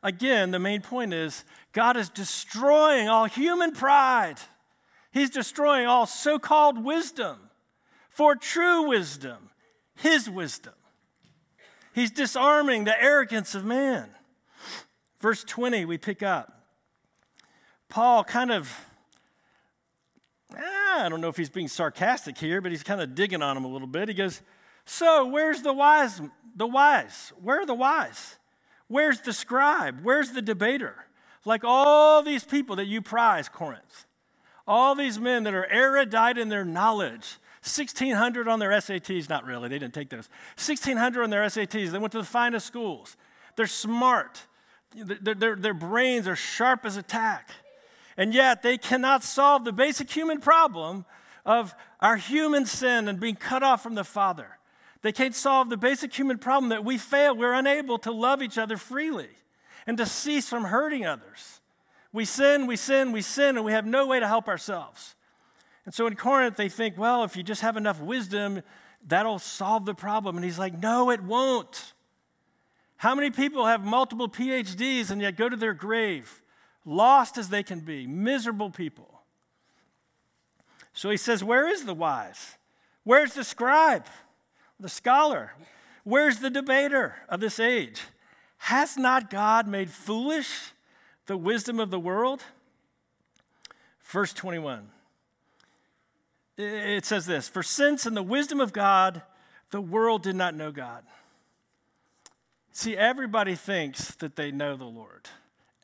Again, 0.03 0.53
the 0.53 0.59
main 0.59 0.81
point 0.81 1.13
is 1.13 1.45
God 1.73 1.97
is 1.97 2.09
destroying 2.09 3.09
all 3.09 3.25
human 3.25 3.73
pride. 3.73 4.37
He's 5.11 5.31
destroying 5.31 5.87
all 5.87 6.07
so 6.07 6.39
called 6.39 6.83
wisdom 6.83 7.48
for 8.19 8.35
true 8.35 8.89
wisdom, 8.89 9.51
His 9.95 10.29
wisdom. 10.29 10.73
He's 11.95 12.11
disarming 12.11 12.83
the 12.83 13.01
arrogance 13.01 13.55
of 13.55 13.65
man. 13.65 14.11
Verse 15.21 15.45
20, 15.45 15.85
we 15.85 15.99
pick 15.99 16.21
up. 16.21 16.65
Paul 17.89 18.25
kind 18.25 18.51
of, 18.51 18.77
ah, 20.53 21.05
I 21.05 21.09
don't 21.09 21.21
know 21.21 21.29
if 21.29 21.37
he's 21.37 21.49
being 21.49 21.69
sarcastic 21.69 22.37
here, 22.39 22.61
but 22.61 22.73
he's 22.73 22.83
kind 22.83 23.01
of 23.01 23.15
digging 23.15 23.41
on 23.41 23.57
him 23.57 23.65
a 23.65 23.69
little 23.69 23.87
bit. 23.87 24.09
He 24.09 24.15
goes, 24.15 24.43
So, 24.85 25.25
where's 25.25 25.63
the 25.63 25.73
wise? 25.73 26.21
The 26.57 26.67
wise? 26.67 27.33
Where 27.41 27.61
are 27.61 27.67
the 27.67 27.73
wise? 27.73 28.37
Where's 28.89 29.21
the 29.21 29.33
scribe? 29.33 30.01
Where's 30.03 30.33
the 30.33 30.43
debater? 30.43 30.97
Like 31.45 31.63
all 31.63 32.25
these 32.25 32.43
people 32.43 32.75
that 32.77 32.87
you 32.87 33.01
prize, 33.01 33.49
Corinth. 33.49 34.07
All 34.67 34.97
these 34.97 35.21
men 35.21 35.45
that 35.45 35.55
are 35.55 35.67
erudite 35.67 36.37
in 36.37 36.49
their 36.49 36.65
knowledge, 36.65 37.39
1600 37.63 38.49
on 38.49 38.59
their 38.59 38.71
SATs, 38.71 39.29
not 39.29 39.45
really, 39.45 39.69
they 39.69 39.79
didn't 39.79 39.95
take 39.95 40.11
those. 40.11 40.29
1600 40.57 41.23
on 41.23 41.31
their 41.31 41.43
SATs. 41.43 41.91
They 41.91 41.99
went 41.99 42.13
to 42.13 42.19
the 42.19 42.25
finest 42.25 42.67
schools. 42.67 43.17
They're 43.57 43.67
smart. 43.67 44.47
Their, 44.95 45.35
their, 45.35 45.57
their 45.57 45.75
brains 45.75 46.29
are 46.29 46.37
sharp 46.37 46.85
as 46.85 46.97
a 46.97 47.03
tack. 47.03 47.51
And 48.17 48.33
yet 48.33 48.63
they 48.63 48.79
cannot 48.79 49.23
solve 49.23 49.65
the 49.65 49.73
basic 49.73 50.11
human 50.11 50.41
problem 50.41 51.05
of 51.45 51.75
our 52.01 52.17
human 52.17 52.67
sin 52.67 53.09
and 53.09 53.19
being 53.19 53.37
cut 53.37 53.63
off 53.63 53.83
from 53.83 53.95
the 53.95 54.05
Father. 54.05 54.59
They 55.03 55.13
can't 55.13 55.35
solve 55.35 55.71
the 55.71 55.77
basic 55.77 56.13
human 56.13 56.39
problem 56.39 56.71
that 56.71 56.85
we 56.85 56.99
fail. 56.99 57.37
We're 57.37 57.55
unable 57.55 57.99
to 58.01 58.13
love 58.13 58.43
each 58.43 58.59
other 58.59 58.77
freely 58.77 59.29
and 59.87 59.97
to 59.99 60.07
cease 60.07 60.49
from 60.49 60.65
hurting 60.65 61.07
others. 61.07 61.61
We 62.13 62.25
sin, 62.25 62.67
we 62.67 62.77
sin, 62.77 63.13
we 63.13 63.23
sin, 63.23 63.57
and 63.57 63.65
we 63.65 63.73
have 63.73 63.87
no 63.87 64.07
way 64.07 64.21
to 64.21 64.27
help 64.27 64.49
ourselves. 64.49 65.15
And 65.89 65.95
so 65.95 66.07
in 66.07 66.17
Corinth, 66.17 66.57
they 66.57 66.69
think, 66.69 66.99
well, 66.99 67.25
if 67.25 67.35
you 67.35 67.43
just 67.43 67.63
have 67.63 67.79
enough 67.79 67.99
wisdom, 67.99 68.61
that'll 69.07 69.39
solve 69.39 69.87
the 69.87 69.95
problem. 69.95 70.37
And 70.37 70.45
he's 70.45 70.59
like, 70.59 70.79
no, 70.79 71.11
it 71.11 71.23
won't. 71.23 71.95
How 72.99 73.15
many 73.15 73.31
people 73.31 73.65
have 73.65 73.83
multiple 73.83 74.29
PhDs 74.29 75.11
and 75.11 75.23
yet 75.23 75.39
go 75.39 75.49
to 75.49 75.57
their 75.57 75.73
grave, 75.73 76.43
lost 76.85 77.39
as 77.39 77.49
they 77.49 77.63
can 77.63 77.81
be, 77.81 78.07
miserable 78.07 78.69
people? 78.69 79.23
So 80.93 81.09
he 81.09 81.17
says, 81.17 81.43
Where 81.43 81.67
is 81.67 81.87
the 81.87 81.95
wise? 81.95 82.59
Where's 83.05 83.33
the 83.33 83.43
scribe, 83.43 84.09
the 84.79 84.91
scholar? 84.91 85.55
Where's 86.05 86.41
the 86.41 86.51
debater 86.51 87.15
of 87.31 87.41
this 87.41 87.59
age? 87.59 88.03
Has 88.59 88.99
not 88.99 89.31
God 89.31 89.67
made 89.67 89.89
foolish 89.89 90.75
the 91.25 91.39
wisdom 91.39 91.81
of 91.81 91.91
the 91.91 91.99
world? 91.99 92.43
Verse 94.03 94.35
21. 94.35 94.91
It 96.59 97.05
says 97.07 97.25
this 97.25 97.49
For 97.49 97.63
since 97.63 98.05
in 98.05 98.15
the 98.15 98.23
wisdom 98.23 98.61
of 98.61 98.73
God, 98.73 99.23
the 99.71 99.81
world 99.81 100.23
did 100.23 100.37
not 100.37 100.55
know 100.55 100.73
God. 100.73 101.05
See, 102.73 102.97
everybody 102.97 103.55
thinks 103.55 104.15
that 104.17 104.37
they 104.37 104.51
know 104.51 104.77
the 104.77 104.85
Lord. 104.85 105.29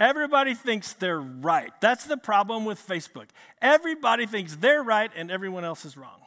Everybody 0.01 0.55
thinks 0.55 0.93
they're 0.93 1.21
right. 1.21 1.71
That's 1.81 2.05
the 2.05 2.17
problem 2.17 2.65
with 2.65 2.85
Facebook. 2.85 3.27
Everybody 3.63 4.27
thinks 4.27 4.57
they're 4.57 4.83
right 4.83 5.11
and 5.15 5.31
everyone 5.31 5.65
else 5.65 5.85
is 5.85 5.97
wrong. 5.97 6.21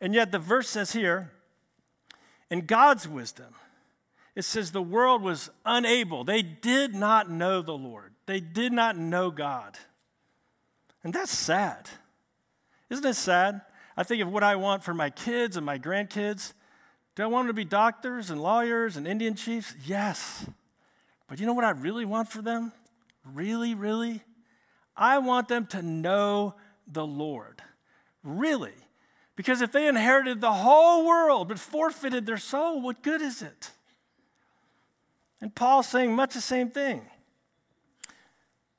And 0.00 0.14
yet 0.14 0.32
the 0.32 0.38
verse 0.38 0.68
says 0.68 0.92
here, 0.92 1.30
in 2.50 2.62
God's 2.62 3.06
wisdom, 3.06 3.54
it 4.34 4.42
says 4.42 4.72
the 4.72 4.80
world 4.80 5.22
was 5.22 5.50
unable. 5.66 6.24
They 6.24 6.42
did 6.42 6.94
not 6.94 7.30
know 7.30 7.60
the 7.60 7.76
Lord, 7.76 8.12
they 8.26 8.40
did 8.40 8.72
not 8.72 8.96
know 8.96 9.30
God. 9.30 9.78
And 11.04 11.12
that's 11.12 11.36
sad. 11.36 11.88
Isn't 12.90 13.04
it 13.04 13.14
sad? 13.14 13.60
I 13.96 14.02
think 14.02 14.22
of 14.22 14.30
what 14.30 14.42
I 14.42 14.56
want 14.56 14.84
for 14.84 14.94
my 14.94 15.10
kids 15.10 15.56
and 15.56 15.66
my 15.66 15.78
grandkids. 15.78 16.52
Do 17.14 17.22
I 17.24 17.26
want 17.26 17.46
them 17.46 17.54
to 17.54 17.60
be 17.60 17.64
doctors 17.64 18.30
and 18.30 18.40
lawyers 18.40 18.96
and 18.96 19.06
Indian 19.06 19.34
chiefs? 19.34 19.74
Yes. 19.84 20.46
But 21.26 21.40
you 21.40 21.46
know 21.46 21.52
what 21.52 21.64
I 21.64 21.70
really 21.70 22.04
want 22.04 22.28
for 22.28 22.40
them? 22.40 22.72
Really, 23.24 23.74
really? 23.74 24.22
I 24.96 25.18
want 25.18 25.48
them 25.48 25.66
to 25.66 25.82
know 25.82 26.54
the 26.86 27.06
Lord. 27.06 27.62
Really. 28.22 28.74
Because 29.36 29.60
if 29.60 29.70
they 29.70 29.86
inherited 29.86 30.40
the 30.40 30.52
whole 30.52 31.06
world 31.06 31.48
but 31.48 31.58
forfeited 31.58 32.26
their 32.26 32.38
soul, 32.38 32.80
what 32.80 33.02
good 33.02 33.20
is 33.20 33.42
it? 33.42 33.70
And 35.40 35.54
Paul's 35.54 35.88
saying 35.88 36.14
much 36.14 36.34
the 36.34 36.40
same 36.40 36.70
thing. 36.70 37.02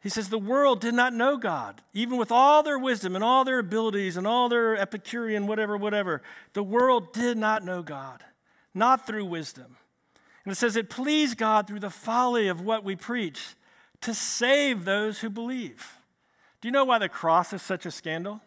He 0.02 0.10
says, 0.10 0.30
The 0.30 0.40
world 0.40 0.80
did 0.82 0.94
not 0.94 1.14
know 1.14 1.38
God, 1.38 1.82
even 1.94 2.18
with 2.18 2.32
all 2.32 2.64
their 2.64 2.80
wisdom 2.80 3.16
and 3.16 3.24
all 3.24 3.44
their 3.44 3.60
abilities 3.60 4.18
and 4.18 4.26
all 4.26 4.50
their 4.50 4.78
Epicurean, 4.78 5.48
whatever, 5.48 5.78
whatever. 5.78 6.22
The 6.54 6.64
world 6.64 7.14
did 7.14 7.38
not 7.38 7.64
know 7.66 7.82
God 7.82 8.24
not 8.74 9.06
through 9.06 9.26
wisdom. 9.26 9.78
And 10.46 10.52
it 10.52 10.56
says 10.56 10.76
it 10.76 10.90
pleased 10.90 11.38
God 11.38 11.68
through 11.68 11.82
the 11.82 11.90
folly 11.90 12.48
of 12.48 12.62
what 12.62 12.84
we 12.84 12.96
preach 12.96 13.56
to 14.02 14.14
save 14.14 14.86
those 14.86 15.20
who 15.20 15.30
believe. 15.30 15.98
Do 16.62 16.68
you 16.68 16.72
know 16.72 16.86
why 16.86 17.00
the 17.00 17.10
cross 17.10 17.54
is 17.54 17.62
such 17.62 17.86
a 17.86 17.92
scandal? 17.92 18.42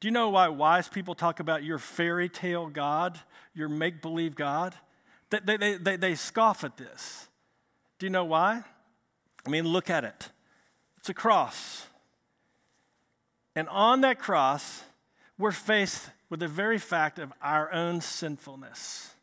Do 0.00 0.06
you 0.06 0.12
know 0.12 0.28
why 0.28 0.48
wise 0.48 0.88
people 0.88 1.14
talk 1.14 1.40
about 1.40 1.64
your 1.64 1.78
fairy 1.78 2.28
tale 2.28 2.68
God, 2.68 3.18
your 3.54 3.68
make 3.68 4.00
believe 4.00 4.36
God? 4.36 4.74
They, 5.30 5.56
they, 5.56 5.76
they, 5.76 5.96
they 5.96 6.14
scoff 6.14 6.64
at 6.64 6.76
this. 6.76 7.28
Do 7.98 8.06
you 8.06 8.10
know 8.10 8.24
why? 8.24 8.62
I 9.46 9.50
mean, 9.50 9.64
look 9.64 9.90
at 9.90 10.04
it. 10.04 10.28
It's 10.98 11.08
a 11.08 11.14
cross. 11.14 11.86
And 13.54 13.68
on 13.68 14.02
that 14.02 14.18
cross, 14.18 14.84
we're 15.38 15.52
faced 15.52 16.10
with 16.28 16.40
the 16.40 16.48
very 16.48 16.78
fact 16.78 17.18
of 17.18 17.32
our 17.40 17.72
own 17.72 18.00
sinfulness. 18.00 19.14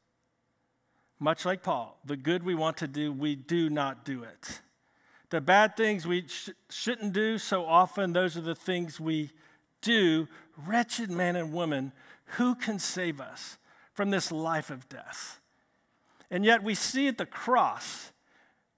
Much 1.19 1.45
like 1.45 1.63
Paul, 1.63 1.97
the 2.03 2.17
good 2.17 2.43
we 2.43 2.55
want 2.55 2.77
to 2.77 2.87
do, 2.87 3.11
we 3.11 3.35
do 3.35 3.69
not 3.69 4.03
do 4.03 4.23
it. 4.23 4.61
The 5.29 5.41
bad 5.41 5.77
things 5.77 6.05
we 6.05 6.27
sh- 6.27 6.49
shouldn't 6.69 7.13
do 7.13 7.37
so 7.37 7.65
often, 7.65 8.13
those 8.13 8.37
are 8.37 8.41
the 8.41 8.55
things 8.55 8.99
we 8.99 9.31
do. 9.81 10.27
Wretched 10.57 11.09
man 11.09 11.35
and 11.35 11.53
woman, 11.53 11.93
who 12.37 12.55
can 12.55 12.79
save 12.79 13.21
us 13.21 13.57
from 13.93 14.11
this 14.11 14.31
life 14.31 14.69
of 14.69 14.87
death? 14.89 15.39
And 16.29 16.43
yet 16.43 16.63
we 16.63 16.75
see 16.75 17.07
at 17.07 17.17
the 17.17 17.25
cross, 17.25 18.11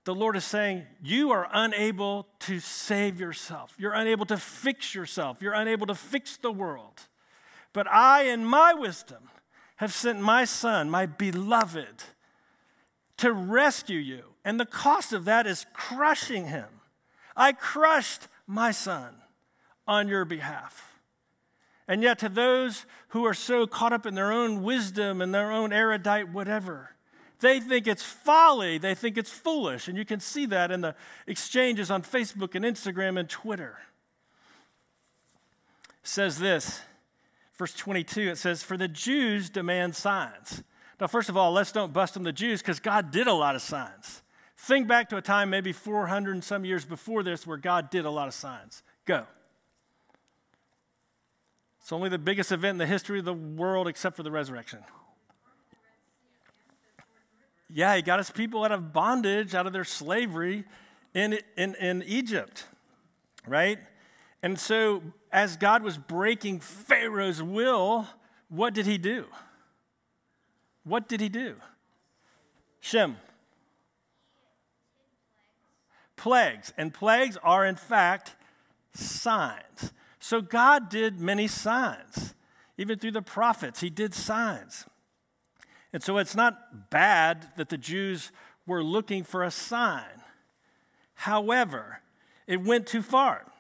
the 0.08 0.16
Lord 0.16 0.38
is 0.38 0.46
saying, 0.46 0.88
You 1.04 1.32
are 1.32 1.50
unable 1.52 2.28
to 2.40 2.62
save 2.62 3.20
yourself. 3.20 3.76
You're 3.78 3.92
unable 3.92 4.26
to 4.28 4.38
fix 4.38 4.96
yourself. 4.96 5.42
You're 5.42 5.52
unable 5.52 5.86
to 5.88 5.96
fix 5.96 6.38
the 6.38 6.52
world. 6.52 7.02
But 7.74 7.92
I, 7.92 8.24
in 8.24 8.46
my 8.46 8.74
wisdom, 8.74 9.30
have 9.76 9.94
sent 9.94 10.22
my 10.22 10.46
son, 10.46 10.90
my 10.90 11.08
beloved 11.08 12.04
to 13.18 13.34
rescue 13.34 14.00
you. 14.00 14.24
And 14.46 14.58
the 14.58 14.66
cost 14.66 15.12
of 15.12 15.26
that 15.26 15.46
is 15.46 15.66
crushing 15.74 16.48
him. 16.48 16.70
I 17.36 17.52
crushed 17.52 18.30
my 18.48 18.72
son 18.72 19.14
on 19.86 20.08
your 20.08 20.24
behalf. 20.24 21.02
And 21.86 22.02
yet, 22.02 22.18
to 22.20 22.30
those 22.30 22.86
who 23.10 23.26
are 23.26 23.34
so 23.34 23.68
caught 23.68 23.92
up 23.92 24.06
in 24.06 24.16
their 24.16 24.32
own 24.32 24.64
wisdom 24.64 25.22
and 25.22 25.36
their 25.36 25.52
own 25.52 25.74
erudite 25.74 26.30
whatever, 26.30 26.92
they 27.40 27.60
think 27.60 27.88
it's 27.88 28.04
folly, 28.04 28.78
they 28.78 28.96
think 28.96 29.18
it's 29.18 29.30
foolish. 29.30 29.88
And 29.88 29.98
you 29.98 30.06
can 30.06 30.20
see 30.20 30.46
that 30.48 30.72
in 30.72 30.82
the 30.82 30.96
exchanges 31.28 31.92
on 31.92 32.02
Facebook 32.02 32.56
and 32.56 32.66
Instagram 32.66 33.20
and 33.20 33.30
Twitter. 33.30 33.78
It 36.04 36.08
says 36.08 36.40
this, 36.40 36.82
verse 37.58 37.74
22, 37.74 38.30
it 38.30 38.38
says, 38.38 38.64
For 38.64 38.78
the 38.78 38.88
Jews 38.88 39.50
demand 39.50 39.96
signs. 39.96 40.64
Now, 41.00 41.08
first 41.08 41.30
of 41.30 41.38
all, 41.38 41.52
let's 41.52 41.72
don't 41.72 41.94
bust 41.94 42.18
on 42.18 42.24
the 42.24 42.34
Jews 42.34 42.62
because 42.62 42.80
God 42.80 43.12
did 43.12 43.28
a 43.28 43.34
lot 43.34 43.56
of 43.56 43.62
signs. 43.62 44.24
Think 44.58 44.88
back 44.88 45.10
to 45.10 45.18
a 45.18 45.22
time 45.22 45.52
maybe 45.52 45.72
400 45.72 46.32
and 46.32 46.44
some 46.44 46.66
years 46.66 46.86
before 46.86 47.22
this 47.22 47.46
where 47.46 47.58
God 47.58 47.92
did 47.92 48.06
a 48.06 48.10
lot 48.10 48.28
of 48.28 48.34
signs. 48.34 48.82
Go. 49.06 49.26
It's 51.80 51.92
only 51.92 52.10
the 52.10 52.18
biggest 52.18 52.52
event 52.52 52.72
in 52.72 52.78
the 52.80 52.88
history 52.88 53.20
of 53.20 53.26
the 53.26 53.34
world 53.34 53.88
except 53.88 54.18
for 54.18 54.24
the 54.24 54.32
resurrection. 54.32 54.80
Yeah, 57.70 57.96
he 57.96 58.02
got 58.02 58.20
his 58.20 58.32
people 58.32 58.64
out 58.64 58.72
of 58.72 58.94
bondage, 58.94 59.54
out 59.54 59.68
of 59.68 59.74
their 59.74 59.84
slavery 59.84 60.64
in, 61.14 61.40
in, 61.58 61.76
in 61.76 62.04
Egypt, 62.04 62.66
right? 63.46 63.80
And 64.42 64.58
so, 64.60 65.02
as 65.32 65.58
God 65.58 65.84
was 65.84 65.98
breaking 65.98 66.62
Pharaoh's 66.62 67.44
will, 67.44 68.08
what 68.50 68.74
did 68.74 68.86
he 68.86 68.98
do? 68.98 69.26
What 70.84 71.10
did 71.10 71.20
he 71.20 71.28
do? 71.28 71.56
Shem. 72.80 73.18
Plagues. 76.16 76.74
And 76.78 76.94
plagues 76.94 77.38
are, 77.44 77.66
in 77.66 77.76
fact, 77.76 78.36
signs. 78.94 79.92
So 80.20 80.42
God 80.42 80.90
did 80.90 81.20
many 81.20 81.48
signs. 81.48 82.34
Even 82.78 83.00
through 83.00 83.12
the 83.12 83.22
prophets, 83.22 83.82
he 83.82 83.90
did 83.90 84.14
signs. 84.14 84.86
And 85.98 86.04
so 86.04 86.20
it's 86.20 86.36
not 86.36 86.92
bad 86.92 87.48
that 87.58 87.70
the 87.70 87.78
Jews 87.78 88.32
were 88.68 88.84
looking 88.84 89.24
for 89.24 89.42
a 89.42 89.50
sign. 89.50 90.22
However, 91.16 92.02
it 92.46 92.62
went 92.62 92.86
too 92.86 93.02
far. 93.02 93.52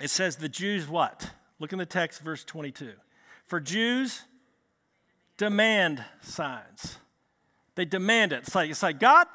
It 0.00 0.10
says 0.10 0.36
the 0.36 0.48
Jews 0.48 0.86
what? 0.86 1.32
Look 1.58 1.72
in 1.72 1.80
the 1.80 1.84
text, 1.84 2.20
verse 2.20 2.44
22. 2.44 2.92
For 3.46 3.58
Jews, 3.58 4.22
demand 5.36 6.04
signs. 6.22 6.98
They 7.74 7.84
demand 7.84 8.32
it. 8.32 8.44
It's 8.46 8.54
like, 8.54 8.70
it's 8.70 8.84
like 8.84 9.00
God, 9.00 9.26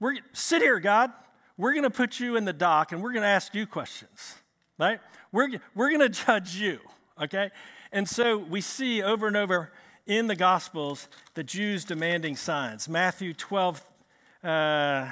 we're, 0.00 0.16
sit 0.32 0.62
here, 0.62 0.80
God. 0.80 1.12
We're 1.58 1.72
going 1.72 1.82
to 1.82 1.90
put 1.90 2.18
you 2.18 2.36
in 2.36 2.46
the 2.46 2.54
dock 2.54 2.92
and 2.92 3.02
we're 3.02 3.12
going 3.12 3.24
to 3.24 3.28
ask 3.28 3.54
you 3.54 3.66
questions, 3.66 4.36
right? 4.78 5.00
We're, 5.32 5.50
we're 5.74 5.90
going 5.90 6.00
to 6.10 6.24
judge 6.24 6.54
you, 6.56 6.78
okay? 7.20 7.50
And 7.92 8.08
so 8.08 8.38
we 8.38 8.62
see 8.62 9.02
over 9.02 9.26
and 9.26 9.36
over 9.36 9.70
in 10.06 10.26
the 10.26 10.36
Gospels 10.36 11.08
the 11.34 11.44
Jews 11.44 11.84
demanding 11.84 12.36
signs. 12.36 12.88
Matthew 12.88 13.32
12, 13.32 13.84
uh, 14.44 15.10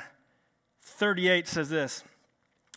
38 0.83 1.49
says 1.49 1.69
this. 1.69 2.05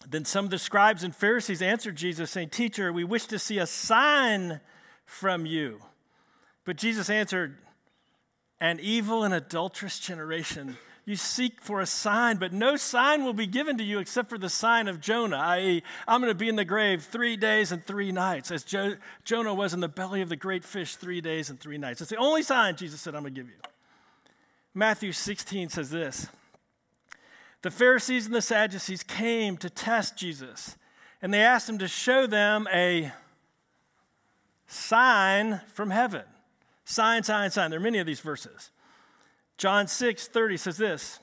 Then 0.08 0.26
some 0.26 0.46
of 0.46 0.52
the 0.52 0.60
scribes 0.60 1.04
and 1.04 1.16
Pharisees 1.16 1.62
answered 1.62 1.96
Jesus, 1.96 2.32
saying, 2.32 2.50
Teacher, 2.50 2.92
we 2.92 3.04
wish 3.04 3.26
to 3.28 3.40
see 3.40 3.58
a 3.58 3.68
sign 3.68 4.60
from 5.06 5.46
you. 5.46 5.80
But 6.66 6.78
Jesus 6.78 7.10
answered, 7.10 7.58
An 8.60 8.80
evil 8.82 9.24
and 9.24 9.34
adulterous 9.34 10.00
generation. 10.00 10.78
You 11.06 11.18
seek 11.18 11.62
for 11.62 11.82
a 11.82 11.86
sign, 11.86 12.38
but 12.38 12.54
no 12.54 12.78
sign 12.78 13.26
will 13.26 13.34
be 13.34 13.46
given 13.46 13.78
to 13.78 13.84
you 13.84 14.00
except 14.00 14.30
for 14.30 14.38
the 14.38 14.50
sign 14.50 14.88
of 14.88 15.02
Jonah, 15.02 15.38
i.e., 15.38 15.84
I'm 16.08 16.22
going 16.22 16.32
to 16.32 16.38
be 16.38 16.48
in 16.48 16.56
the 16.56 16.64
grave 16.64 17.04
three 17.04 17.36
days 17.36 17.74
and 17.74 17.86
three 17.86 18.14
nights, 18.14 18.52
as 18.52 18.64
jo- 18.64 18.96
Jonah 19.26 19.54
was 19.54 19.74
in 19.74 19.82
the 19.82 19.90
belly 19.90 20.22
of 20.22 20.30
the 20.30 20.38
great 20.38 20.64
fish 20.64 20.96
three 20.96 21.20
days 21.20 21.50
and 21.50 21.60
three 21.60 21.78
nights. 21.78 22.00
It's 22.00 22.10
the 22.10 22.16
only 22.16 22.42
sign 22.42 22.78
Jesus 22.78 23.02
said, 23.02 23.16
I'm 23.16 23.24
going 23.24 23.34
to 23.34 23.42
give 23.42 23.50
you. 23.50 23.58
Matthew 24.74 25.12
16 25.12 25.70
says 25.70 25.90
this 25.90 26.28
The 27.64 27.72
Pharisees 27.72 28.26
and 28.26 28.34
the 28.34 28.42
Sadducees 28.42 29.04
came 29.04 29.58
to 29.58 29.70
test 29.70 30.16
Jesus, 30.18 30.78
and 31.22 31.34
they 31.34 31.42
asked 31.42 31.68
him 31.68 31.80
to 31.80 31.88
show 31.90 32.28
them 32.28 32.66
a 32.74 33.12
sign 34.68 35.60
from 35.74 35.90
heaven. 35.90 36.24
Sign, 36.86 37.24
sign, 37.24 37.52
sign. 37.52 37.72
There 37.72 37.80
are 37.80 37.84
many 37.84 38.00
of 38.00 38.08
these 38.08 38.20
verses. 38.22 38.72
John 39.58 39.88
6 39.88 40.28
30 40.28 40.58
says 40.58 40.78
this 40.78 41.20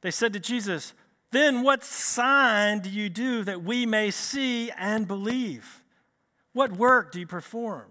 They 0.00 0.10
said 0.10 0.32
to 0.32 0.40
Jesus, 0.40 0.94
Then 1.30 1.62
what 1.62 1.84
sign 1.84 2.80
do 2.80 2.90
you 2.90 3.08
do 3.08 3.44
that 3.44 3.62
we 3.62 3.86
may 3.86 4.10
see 4.10 4.70
and 4.70 5.08
believe? 5.08 5.82
What 6.52 6.72
work 6.72 7.12
do 7.12 7.20
you 7.20 7.26
perform? 7.26 7.86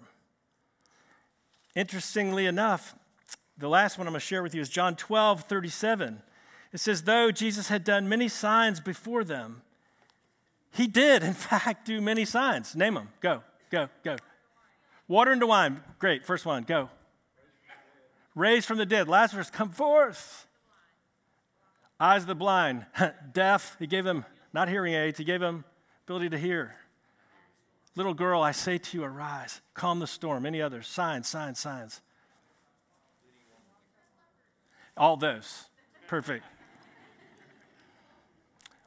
Interestingly 1.75 2.45
enough, 2.45 2.95
the 3.57 3.67
last 3.67 3.97
one 3.97 4.07
I'm 4.07 4.13
going 4.13 4.19
to 4.19 4.25
share 4.25 4.43
with 4.43 4.55
you 4.55 4.61
is 4.61 4.69
John 4.69 4.95
12 4.95 5.43
37. 5.43 6.21
It 6.71 6.79
says, 6.79 7.03
Though 7.03 7.31
Jesus 7.31 7.67
had 7.67 7.83
done 7.83 8.09
many 8.09 8.27
signs 8.27 8.79
before 8.79 9.23
them, 9.23 9.61
he 10.71 10.87
did, 10.87 11.23
in 11.23 11.33
fact, 11.33 11.85
do 11.85 12.01
many 12.01 12.25
signs. 12.25 12.75
Name 12.75 12.95
them. 12.95 13.09
Go, 13.21 13.43
go, 13.69 13.89
go. 14.03 14.15
Water 15.07 15.33
into 15.33 15.45
wine. 15.45 15.81
Great. 15.99 16.25
First 16.25 16.45
one. 16.45 16.63
Go 16.63 16.89
raised 18.35 18.67
from 18.67 18.77
the 18.77 18.85
dead. 18.85 19.07
Lazarus, 19.07 19.49
come 19.49 19.69
forth. 19.69 20.47
Eyes 21.99 22.23
of 22.23 22.27
the 22.27 22.35
blind, 22.35 22.85
deaf. 23.33 23.75
He 23.79 23.87
gave 23.87 24.03
them 24.03 24.25
not 24.51 24.69
hearing 24.69 24.93
aids, 24.93 25.17
he 25.17 25.23
gave 25.23 25.39
them 25.39 25.65
ability 26.05 26.29
to 26.29 26.37
hear. 26.37 26.75
Little 27.95 28.13
girl, 28.13 28.41
I 28.41 28.51
say 28.51 28.77
to 28.77 28.97
you, 28.97 29.03
arise, 29.03 29.61
calm 29.73 29.99
the 29.99 30.07
storm. 30.07 30.45
Any 30.45 30.61
others? 30.61 30.87
Signs, 30.87 31.27
signs, 31.27 31.59
signs. 31.59 32.01
All 34.97 35.15
those. 35.15 35.65
Perfect. 36.07 36.43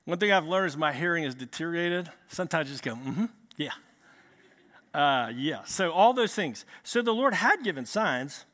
One 0.04 0.18
thing 0.18 0.30
I've 0.32 0.46
learned 0.46 0.68
is 0.68 0.76
my 0.76 0.92
hearing 0.92 1.24
is 1.24 1.34
deteriorated. 1.34 2.10
Sometimes 2.28 2.68
I 2.68 2.70
just 2.70 2.82
go, 2.82 2.92
mm 2.92 3.14
hmm, 3.14 3.24
yeah. 3.56 3.72
Uh, 4.94 5.32
yeah. 5.34 5.64
So, 5.64 5.90
all 5.90 6.12
those 6.12 6.34
things. 6.34 6.64
So, 6.82 7.02
the 7.02 7.12
Lord 7.12 7.34
had 7.34 7.62
given 7.62 7.84
signs, 7.86 8.44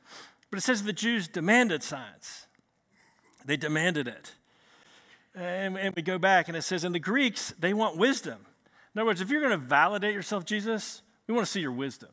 but 0.53 0.59
it 0.59 0.63
says 0.63 0.83
the 0.83 0.93
Jews 0.93 1.29
demanded 1.29 1.83
signs. 1.83 2.47
They 3.47 3.57
demanded 3.57 4.07
it. 4.07 4.35
And, 5.35 5.79
and 5.79 5.95
we 5.97 6.03
go 6.03 6.19
back 6.19 6.49
and 6.49 6.55
it 6.55 6.61
says, 6.61 6.85
in 6.85 6.93
the 6.93 6.99
Greeks, 6.99 7.55
they 7.59 7.73
want 7.73 7.97
wisdom. 7.97 8.45
In 8.95 9.01
other 9.01 9.07
words, 9.07 9.23
if 9.23 9.31
you're 9.31 9.41
going 9.41 9.59
to 9.59 9.67
validate 9.67 10.13
yourself, 10.13 10.45
Jesus, 10.45 11.01
we 11.27 11.33
want 11.33 11.47
to 11.47 11.51
see 11.51 11.63
your 11.63 11.73
wisdom. 11.73 12.11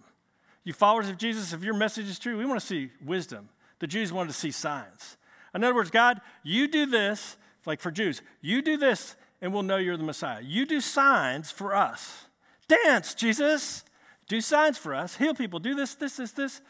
You 0.63 0.71
followers 0.71 1.09
of 1.09 1.17
Jesus, 1.17 1.51
if 1.51 1.65
your 1.65 1.73
message 1.73 2.07
is 2.07 2.17
true, 2.17 2.37
we 2.37 2.45
want 2.45 2.61
to 2.61 2.65
see 2.65 2.91
wisdom. 3.03 3.49
The 3.79 3.87
Jews 3.87 4.13
wanted 4.13 4.29
to 4.29 4.39
see 4.39 4.51
signs. 4.51 5.17
In 5.53 5.61
other 5.61 5.75
words, 5.75 5.91
God, 5.91 6.21
you 6.41 6.69
do 6.69 6.85
this, 6.85 7.35
like 7.65 7.81
for 7.81 7.91
Jews, 7.91 8.21
you 8.39 8.61
do 8.61 8.77
this 8.77 9.17
and 9.41 9.51
we'll 9.53 9.63
know 9.63 9.75
you're 9.75 9.97
the 9.97 10.03
Messiah. 10.03 10.39
You 10.41 10.65
do 10.65 10.79
signs 10.79 11.51
for 11.51 11.75
us. 11.75 12.23
Dance, 12.69 13.13
Jesus. 13.15 13.83
Do 14.29 14.39
signs 14.39 14.77
for 14.77 14.95
us. 14.95 15.17
Heal 15.17 15.33
people. 15.33 15.59
Do 15.59 15.75
this, 15.75 15.95
this, 15.95 16.15
this, 16.15 16.31
this. 16.31 16.61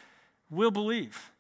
We'll 0.50 0.72
believe. 0.72 1.32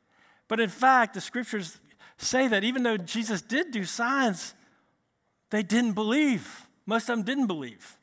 But 0.49 0.59
in 0.59 0.67
fact, 0.67 1.13
the 1.13 1.21
scriptures 1.21 1.79
say 2.17 2.49
that 2.49 2.65
even 2.65 2.83
though 2.83 2.97
Jesus 2.97 3.41
did 3.41 3.71
do 3.71 3.85
signs, 3.85 4.53
they 5.51 5.63
didn't 5.63 5.93
believe. 5.93 6.67
Most 6.85 7.03
of 7.03 7.15
them 7.15 7.23
didn't 7.23 7.47
believe. 7.47 7.95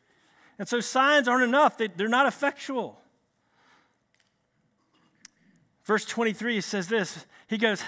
And 0.59 0.67
so 0.67 0.81
signs 0.81 1.29
aren't 1.29 1.45
enough, 1.45 1.77
they, 1.77 1.89
are 2.01 2.09
not 2.09 2.27
effectual. 2.27 2.99
Verse 5.85 6.07
23 6.07 6.63
says 6.63 6.89
this 6.89 7.27
He 7.47 7.59
goes, 7.59 7.83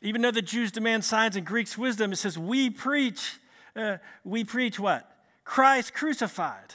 even 0.00 0.20
though 0.20 0.30
the 0.30 0.42
Jews 0.42 0.70
demand 0.70 1.04
signs 1.04 1.34
and 1.34 1.46
Greeks 1.46 1.76
wisdom, 1.76 2.12
it 2.12 2.16
says, 2.16 2.38
We 2.38 2.68
preach, 2.70 3.38
uh, 3.74 3.96
we 4.22 4.44
preach 4.44 4.78
what? 4.78 5.10
Christ 5.44 5.94
crucified. 5.94 6.74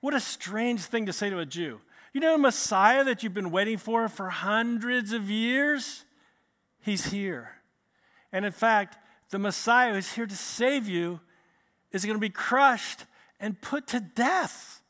What 0.00 0.14
a 0.14 0.20
strange 0.20 0.82
thing 0.82 1.06
to 1.06 1.12
say 1.12 1.30
to 1.30 1.38
a 1.38 1.46
Jew. 1.46 1.80
You 2.12 2.20
know, 2.20 2.38
Messiah 2.38 3.04
that 3.04 3.22
you've 3.22 3.34
been 3.34 3.50
waiting 3.50 3.78
for 3.78 4.08
for 4.08 4.28
hundreds 4.28 5.12
of 5.12 5.30
years? 5.30 6.04
He's 6.88 7.10
here. 7.10 7.50
And 8.32 8.46
in 8.46 8.52
fact, 8.52 8.96
the 9.28 9.38
Messiah 9.38 9.92
who's 9.92 10.12
here 10.12 10.26
to 10.26 10.34
save 10.34 10.88
you 10.88 11.20
is 11.92 12.02
going 12.06 12.16
to 12.16 12.20
be 12.20 12.30
crushed 12.30 13.04
and 13.38 13.60
put 13.60 13.88
to 13.88 14.00
death. 14.00 14.80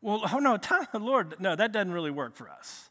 Well, 0.00 0.22
oh 0.32 0.38
no, 0.38 0.60
Lord, 0.94 1.34
no, 1.40 1.56
that 1.56 1.72
doesn't 1.72 1.92
really 1.92 2.12
work 2.12 2.36
for 2.36 2.48
us. 2.48 2.90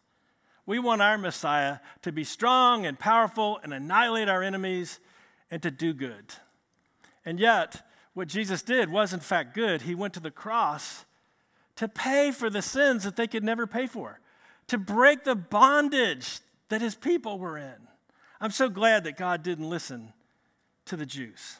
We 0.66 0.78
want 0.78 1.02
our 1.02 1.18
Messiah 1.18 1.78
to 2.02 2.12
be 2.12 2.26
strong 2.26 2.86
and 2.86 3.00
powerful 3.00 3.62
and 3.64 3.74
annihilate 3.74 4.28
our 4.28 4.44
enemies 4.44 5.00
and 5.50 5.64
to 5.64 5.72
do 5.72 5.94
good. 5.94 6.26
And 7.24 7.40
yet, 7.40 7.88
what 8.14 8.28
Jesus 8.28 8.62
did 8.62 8.92
was 8.92 9.14
in 9.14 9.22
fact 9.22 9.56
good. 9.56 9.84
He 9.84 9.96
went 9.96 10.14
to 10.16 10.20
the 10.20 10.32
cross 10.32 11.06
to 11.78 11.88
pay 11.88 12.32
for 12.32 12.50
the 12.50 12.62
sins 12.62 13.06
that 13.06 13.16
they 13.16 13.28
could 13.28 13.46
never 13.46 13.66
pay 13.66 13.88
for, 13.88 14.20
to 14.68 14.78
break 14.78 15.24
the 15.24 15.36
bondage 15.36 16.40
that 16.68 16.82
his 16.82 16.96
people 16.96 17.40
were 17.40 17.58
in. 17.58 17.88
I'm 18.40 18.52
so 18.52 18.70
glad 18.70 19.04
that 19.06 19.18
God 19.18 19.44
didn't 19.44 19.70
listen 19.70 20.14
to 20.86 20.96
the 20.96 21.06
Jews. 21.06 21.58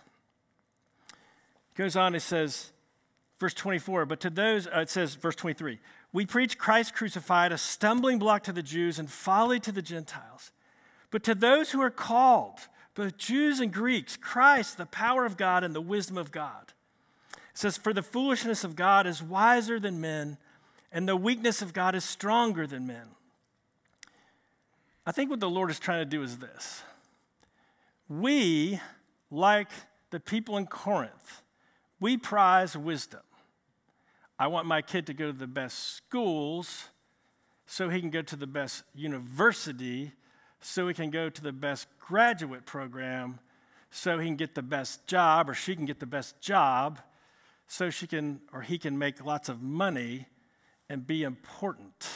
He 1.10 1.84
goes 1.84 1.96
on, 1.96 2.16
it 2.16 2.22
says, 2.22 2.72
verse 3.40 3.54
24, 3.54 4.06
but 4.06 4.20
to 4.22 4.30
those, 4.30 4.68
uh, 4.68 4.82
it 4.82 4.90
says, 4.90 5.16
verse 5.16 5.36
23, 5.36 5.80
we 6.14 6.26
preach 6.26 6.58
Christ 6.58 6.94
crucified, 6.94 7.52
a 7.52 7.58
stumbling 7.58 8.20
block 8.20 8.44
to 8.44 8.54
the 8.54 8.64
Jews 8.64 9.00
and 9.00 9.10
folly 9.10 9.60
to 9.62 9.72
the 9.72 9.82
Gentiles. 9.82 10.52
But 11.12 11.24
to 11.24 11.36
those 11.36 11.72
who 11.72 11.82
are 11.82 11.90
called, 11.90 12.60
both 12.96 13.18
Jews 13.18 13.60
and 13.60 13.72
Greeks, 13.72 14.18
Christ, 14.18 14.78
the 14.78 14.86
power 14.86 15.26
of 15.26 15.38
God 15.38 15.64
and 15.64 15.76
the 15.76 15.82
wisdom 15.82 16.18
of 16.18 16.32
God. 16.32 16.74
It 17.34 17.40
says, 17.54 17.78
For 17.78 17.94
the 17.94 18.02
foolishness 18.02 18.64
of 18.64 18.76
God 18.76 19.06
is 19.06 19.22
wiser 19.22 19.80
than 19.80 20.02
men, 20.02 20.38
and 20.92 21.08
the 21.08 21.16
weakness 21.16 21.62
of 21.62 21.74
God 21.74 21.94
is 21.96 22.04
stronger 22.04 22.66
than 22.66 22.88
men. 22.88 23.10
I 25.08 25.14
think 25.14 25.30
what 25.30 25.40
the 25.40 25.50
Lord 25.50 25.72
is 25.72 25.80
trying 25.80 26.02
to 26.02 26.06
do 26.06 26.22
is 26.22 26.38
this. 26.38 26.84
We, 28.10 28.82
like 29.32 29.70
the 30.10 30.20
people 30.20 30.58
in 30.58 30.68
Corinth, 30.68 31.44
we 32.02 32.18
prize 32.18 32.76
wisdom. 32.76 33.22
I 34.38 34.48
want 34.48 34.68
my 34.68 34.82
kid 34.82 35.08
to 35.08 35.14
go 35.14 35.28
to 35.32 35.38
the 35.38 35.48
best 35.48 35.96
schools 35.96 36.90
so 37.66 37.88
he 37.88 38.02
can 38.02 38.10
go 38.10 38.22
to 38.22 38.36
the 38.36 38.48
best 38.48 38.84
university, 38.94 40.12
so 40.60 40.90
he 40.90 40.94
can 40.94 41.10
go 41.10 41.30
to 41.30 41.42
the 41.42 41.54
best 41.54 41.88
graduate 42.00 42.66
program, 42.66 43.40
so 43.90 44.20
he 44.20 44.28
can 44.28 44.36
get 44.36 44.56
the 44.56 44.62
best 44.62 45.08
job 45.08 45.50
or 45.50 45.54
she 45.54 45.74
can 45.74 45.86
get 45.86 46.02
the 46.02 46.06
best 46.06 46.42
job, 46.42 47.00
so 47.66 47.90
she 47.90 48.08
can 48.08 48.42
or 48.52 48.62
he 48.62 48.78
can 48.78 48.98
make 48.98 49.24
lots 49.24 49.48
of 49.48 49.62
money 49.62 50.28
and 50.90 51.08
be 51.08 51.24
important 51.24 52.10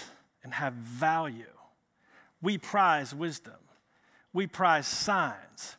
and 0.44 0.54
have 0.56 0.74
value. 0.74 1.46
We 2.42 2.58
prize 2.58 3.14
wisdom. 3.14 3.54
We 4.34 4.48
prize 4.48 4.88
signs. 4.88 5.78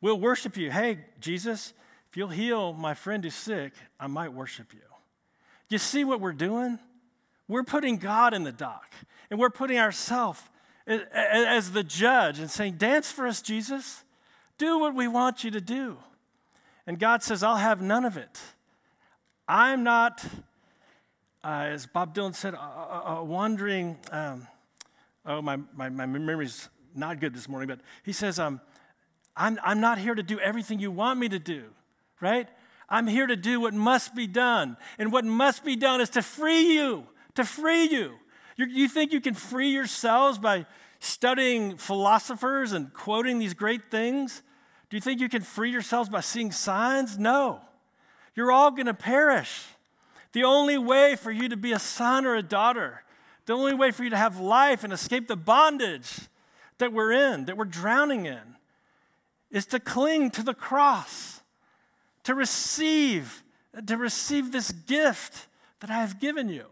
We'll 0.00 0.20
worship 0.20 0.56
you. 0.56 0.70
Hey, 0.70 0.98
Jesus, 1.20 1.72
if 2.10 2.16
you'll 2.16 2.28
heal 2.28 2.72
my 2.72 2.94
friend 2.94 3.24
who's 3.24 3.34
sick, 3.34 3.72
I 3.98 4.06
might 4.06 4.32
worship 4.32 4.72
you. 4.72 4.80
You 5.68 5.78
see 5.78 6.04
what 6.04 6.20
we're 6.20 6.32
doing? 6.32 6.78
We're 7.48 7.64
putting 7.64 7.96
God 7.96 8.34
in 8.34 8.44
the 8.44 8.52
dock, 8.52 8.90
and 9.30 9.38
we're 9.38 9.50
putting 9.50 9.78
ourselves 9.78 10.42
as 10.86 11.72
the 11.72 11.82
judge 11.82 12.38
and 12.38 12.50
saying, 12.50 12.74
Dance 12.76 13.10
for 13.10 13.26
us, 13.26 13.42
Jesus. 13.42 14.04
Do 14.58 14.78
what 14.78 14.94
we 14.94 15.08
want 15.08 15.44
you 15.44 15.50
to 15.50 15.60
do. 15.60 15.98
And 16.86 16.98
God 16.98 17.22
says, 17.22 17.42
I'll 17.42 17.56
have 17.56 17.82
none 17.82 18.04
of 18.04 18.16
it. 18.16 18.38
I'm 19.48 19.82
not, 19.82 20.24
uh, 21.44 21.66
as 21.68 21.86
Bob 21.86 22.14
Dylan 22.14 22.34
said, 22.34 22.54
a, 22.54 22.58
a, 22.58 23.16
a 23.18 23.24
wandering. 23.24 23.98
Um, 24.10 24.46
oh, 25.26 25.42
my, 25.42 25.58
my, 25.74 25.88
my 25.88 26.06
memory's 26.06 26.68
not 26.94 27.20
good 27.20 27.34
this 27.34 27.48
morning, 27.48 27.68
but 27.68 27.80
he 28.02 28.12
says, 28.12 28.38
um, 28.38 28.60
I'm, 29.36 29.58
I'm 29.62 29.80
not 29.80 29.98
here 29.98 30.14
to 30.14 30.22
do 30.22 30.40
everything 30.40 30.78
you 30.78 30.90
want 30.90 31.18
me 31.20 31.28
to 31.28 31.38
do, 31.38 31.64
right? 32.20 32.48
I'm 32.88 33.06
here 33.06 33.26
to 33.26 33.36
do 33.36 33.60
what 33.60 33.74
must 33.74 34.14
be 34.14 34.26
done. 34.26 34.76
And 34.98 35.12
what 35.12 35.24
must 35.24 35.64
be 35.64 35.76
done 35.76 36.00
is 36.00 36.10
to 36.10 36.22
free 36.22 36.74
you, 36.74 37.04
to 37.34 37.44
free 37.44 37.84
you. 37.84 38.14
You're, 38.56 38.68
you 38.68 38.88
think 38.88 39.12
you 39.12 39.20
can 39.20 39.34
free 39.34 39.70
yourselves 39.70 40.38
by 40.38 40.66
studying 41.00 41.76
philosophers 41.76 42.72
and 42.72 42.92
quoting 42.94 43.38
these 43.38 43.54
great 43.54 43.90
things? 43.90 44.42
Do 44.88 44.96
you 44.96 45.00
think 45.00 45.20
you 45.20 45.28
can 45.28 45.42
free 45.42 45.70
yourselves 45.70 46.08
by 46.08 46.20
seeing 46.20 46.52
signs? 46.52 47.18
No. 47.18 47.60
You're 48.34 48.52
all 48.52 48.70
going 48.70 48.86
to 48.86 48.94
perish. 48.94 49.64
The 50.32 50.44
only 50.44 50.78
way 50.78 51.16
for 51.16 51.30
you 51.30 51.48
to 51.48 51.56
be 51.56 51.72
a 51.72 51.78
son 51.78 52.24
or 52.24 52.34
a 52.34 52.42
daughter 52.42 53.02
the 53.46 53.52
only 53.52 53.74
way 53.74 53.92
for 53.92 54.04
you 54.04 54.10
to 54.10 54.16
have 54.16 54.38
life 54.38 54.84
and 54.84 54.92
escape 54.92 55.28
the 55.28 55.36
bondage 55.36 56.28
that 56.78 56.92
we're 56.92 57.12
in, 57.12 57.46
that 57.46 57.56
we're 57.56 57.64
drowning 57.64 58.26
in, 58.26 58.56
is 59.50 59.66
to 59.66 59.80
cling 59.80 60.30
to 60.32 60.42
the 60.42 60.54
cross, 60.54 61.40
to 62.24 62.34
receive, 62.34 63.42
to 63.86 63.96
receive 63.96 64.52
this 64.52 64.72
gift 64.72 65.46
that 65.80 65.90
I 65.90 66.00
have 66.00 66.18
given 66.20 66.48
you. 66.48 66.66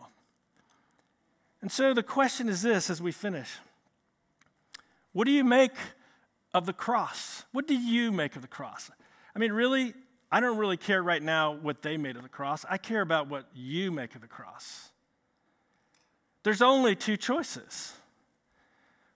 And 1.62 1.70
so 1.70 1.94
the 1.94 2.02
question 2.02 2.48
is 2.48 2.60
this 2.62 2.90
as 2.90 3.00
we 3.00 3.12
finish 3.12 3.48
What 5.12 5.26
do 5.26 5.30
you 5.30 5.44
make 5.44 5.76
of 6.52 6.66
the 6.66 6.72
cross? 6.72 7.44
What 7.52 7.66
do 7.66 7.74
you 7.74 8.10
make 8.10 8.36
of 8.36 8.42
the 8.42 8.48
cross? 8.48 8.90
I 9.34 9.38
mean, 9.38 9.52
really, 9.52 9.94
I 10.30 10.40
don't 10.40 10.58
really 10.58 10.76
care 10.76 11.02
right 11.02 11.22
now 11.22 11.52
what 11.52 11.82
they 11.82 11.96
made 11.96 12.16
of 12.16 12.22
the 12.22 12.28
cross. 12.28 12.64
I 12.68 12.78
care 12.78 13.00
about 13.00 13.28
what 13.28 13.46
you 13.54 13.90
make 13.92 14.14
of 14.14 14.20
the 14.20 14.26
cross. 14.26 14.90
There's 16.44 16.62
only 16.62 16.94
two 16.94 17.16
choices. 17.16 17.94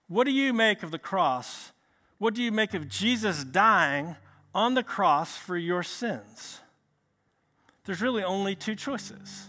What 0.08 0.24
do 0.24 0.32
you 0.32 0.52
make 0.52 0.82
of 0.82 0.90
the 0.90 0.98
cross? 0.98 1.72
What 2.16 2.34
do 2.34 2.42
you 2.42 2.50
make 2.50 2.74
of 2.74 2.88
Jesus 2.88 3.44
dying 3.44 4.16
on 4.54 4.74
the 4.74 4.82
cross 4.82 5.36
for 5.36 5.56
your 5.56 5.82
sins? 5.82 6.60
There's 7.84 8.02
really 8.02 8.24
only 8.24 8.56
two 8.56 8.74
choices. 8.74 9.46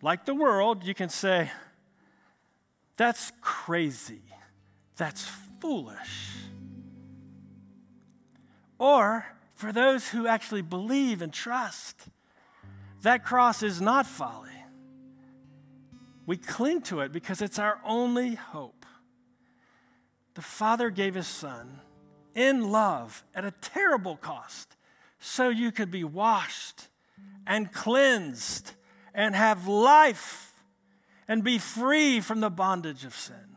Like 0.00 0.24
the 0.24 0.34
world, 0.34 0.84
you 0.84 0.94
can 0.94 1.08
say, 1.08 1.50
that's 2.96 3.32
crazy. 3.40 4.22
That's 4.96 5.28
foolish. 5.60 6.34
Or 8.78 9.26
for 9.54 9.72
those 9.72 10.08
who 10.08 10.28
actually 10.28 10.62
believe 10.62 11.20
and 11.20 11.32
trust, 11.32 12.08
that 13.02 13.24
cross 13.24 13.62
is 13.64 13.80
not 13.80 14.06
folly. 14.06 14.50
We 16.28 16.36
cling 16.36 16.82
to 16.82 17.00
it 17.00 17.10
because 17.10 17.40
it's 17.40 17.58
our 17.58 17.80
only 17.86 18.34
hope. 18.34 18.84
The 20.34 20.42
Father 20.42 20.90
gave 20.90 21.14
His 21.14 21.26
Son 21.26 21.80
in 22.34 22.70
love 22.70 23.24
at 23.34 23.46
a 23.46 23.50
terrible 23.50 24.14
cost 24.14 24.76
so 25.18 25.48
you 25.48 25.72
could 25.72 25.90
be 25.90 26.04
washed 26.04 26.88
and 27.46 27.72
cleansed 27.72 28.74
and 29.14 29.34
have 29.34 29.66
life 29.66 30.52
and 31.26 31.42
be 31.42 31.56
free 31.58 32.20
from 32.20 32.40
the 32.40 32.50
bondage 32.50 33.06
of 33.06 33.14
sin. 33.14 33.56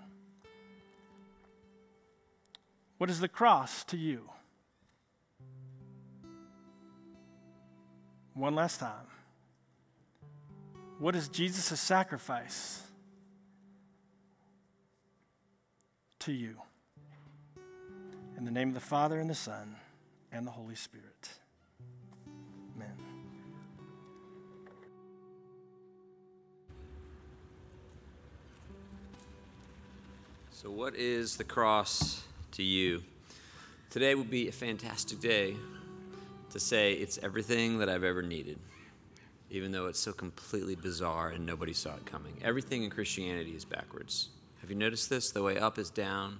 What 3.00 3.10
is 3.10 3.20
the 3.20 3.28
cross 3.28 3.84
to 3.84 3.98
you? 3.98 4.30
One 8.34 8.56
last 8.56 8.80
time. 8.80 9.08
What 11.02 11.16
is 11.16 11.30
Jesus' 11.30 11.82
sacrifice 11.82 12.84
to 16.20 16.32
you? 16.32 16.58
In 18.38 18.46
the 18.46 18.52
name 18.52 18.68
of 18.68 18.76
the 18.76 18.82
Father, 18.82 19.18
and 19.18 19.28
the 19.28 19.34
Son, 19.34 19.78
and 20.32 20.46
the 20.46 20.52
Holy 20.52 20.76
Spirit. 20.76 21.32
Amen. 22.76 22.96
So, 30.52 30.70
what 30.70 30.96
is 30.96 31.36
the 31.36 31.44
cross 31.44 32.22
to 32.52 32.62
you? 32.62 33.02
Today 33.90 34.14
would 34.14 34.30
be 34.30 34.50
a 34.50 34.52
fantastic 34.52 35.20
day 35.20 35.56
to 36.52 36.60
say 36.60 36.94
it's 36.94 37.18
everything 37.24 37.80
that 37.80 37.90
I've 37.90 38.04
ever 38.04 38.22
needed, 38.22 38.60
even 39.52 39.72
though 39.72 39.88
it's 39.88 40.00
so 40.00 40.14
completely 40.14 40.76
bizarre 40.76 41.30
and 41.30 41.46
nobody 41.46 41.74
saw 41.74 41.94
it 41.96 42.06
coming. 42.06 42.34
Everything 42.42 42.84
in 42.84 42.90
Christianity 42.90 43.52
is 43.52 43.66
backwards. 43.66 44.30
Have 44.62 44.70
you 44.70 44.78
noticed 44.78 45.10
this? 45.10 45.32
The 45.32 45.44
way 45.44 45.60
up 45.60 45.78
is 45.78 45.90
down. 45.90 46.40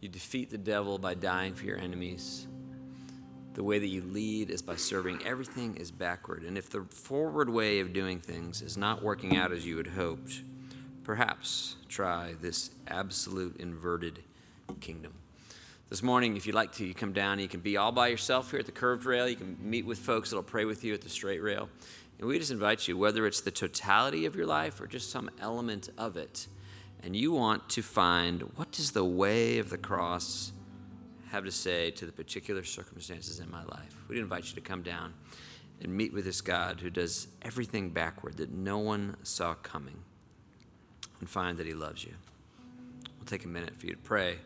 You 0.00 0.08
defeat 0.10 0.50
the 0.50 0.58
devil 0.58 0.98
by 0.98 1.14
dying 1.14 1.54
for 1.54 1.64
your 1.64 1.78
enemies. 1.78 2.46
The 3.54 3.64
way 3.64 3.78
that 3.78 3.88
you 3.88 4.02
lead 4.02 4.50
is 4.50 4.60
by 4.60 4.76
serving. 4.76 5.26
Everything 5.26 5.76
is 5.76 5.90
backward. 5.90 6.42
And 6.42 6.58
if 6.58 6.68
the 6.68 6.82
forward 6.82 7.48
way 7.48 7.80
of 7.80 7.92
doing 7.92 8.20
things 8.20 8.60
is 8.60 8.76
not 8.76 9.02
working 9.02 9.36
out 9.36 9.50
as 9.50 9.66
you 9.66 9.78
had 9.78 9.88
hoped, 9.88 10.42
perhaps 11.02 11.76
try 11.88 12.34
this 12.40 12.70
absolute 12.86 13.56
inverted 13.58 14.22
kingdom. 14.80 15.14
This 15.88 16.02
morning, 16.02 16.36
if 16.36 16.46
you'd 16.46 16.54
like 16.54 16.72
to, 16.74 16.84
you 16.84 16.92
come 16.92 17.14
down. 17.14 17.38
You 17.38 17.48
can 17.48 17.60
be 17.60 17.78
all 17.78 17.92
by 17.92 18.08
yourself 18.08 18.50
here 18.50 18.60
at 18.60 18.66
the 18.66 18.72
curved 18.72 19.06
rail. 19.06 19.26
You 19.26 19.36
can 19.36 19.56
meet 19.58 19.86
with 19.86 19.98
folks 19.98 20.28
that'll 20.28 20.42
pray 20.42 20.66
with 20.66 20.84
you 20.84 20.92
at 20.92 21.00
the 21.00 21.08
straight 21.08 21.42
rail. 21.42 21.70
And 22.18 22.26
we 22.26 22.38
just 22.38 22.50
invite 22.50 22.88
you, 22.88 22.96
whether 22.96 23.26
it's 23.26 23.40
the 23.40 23.50
totality 23.50 24.26
of 24.26 24.34
your 24.34 24.46
life 24.46 24.80
or 24.80 24.86
just 24.86 25.10
some 25.10 25.30
element 25.40 25.88
of 25.96 26.16
it, 26.16 26.48
and 27.02 27.14
you 27.14 27.32
want 27.32 27.68
to 27.70 27.82
find 27.82 28.42
what 28.56 28.72
does 28.72 28.90
the 28.90 29.04
way 29.04 29.58
of 29.58 29.70
the 29.70 29.78
cross 29.78 30.52
have 31.30 31.44
to 31.44 31.52
say 31.52 31.90
to 31.92 32.06
the 32.06 32.12
particular 32.12 32.64
circumstances 32.64 33.38
in 33.38 33.50
my 33.50 33.62
life. 33.64 33.96
We'd 34.08 34.18
invite 34.18 34.48
you 34.48 34.54
to 34.54 34.60
come 34.60 34.82
down 34.82 35.14
and 35.80 35.96
meet 35.96 36.12
with 36.12 36.24
this 36.24 36.40
God 36.40 36.80
who 36.80 36.90
does 36.90 37.28
everything 37.42 37.90
backward 37.90 38.36
that 38.38 38.50
no 38.50 38.78
one 38.78 39.16
saw 39.22 39.54
coming 39.54 39.98
and 41.20 41.28
find 41.28 41.56
that 41.58 41.66
He 41.66 41.74
loves 41.74 42.04
you. 42.04 42.14
We'll 43.16 43.26
take 43.26 43.44
a 43.44 43.48
minute 43.48 43.78
for 43.78 43.86
you 43.86 43.92
to 43.92 43.98
pray, 43.98 44.38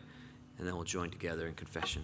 and 0.57 0.67
then 0.67 0.75
we'll 0.75 0.83
join 0.83 1.09
together 1.09 1.47
in 1.47 1.55
confession. 1.55 2.03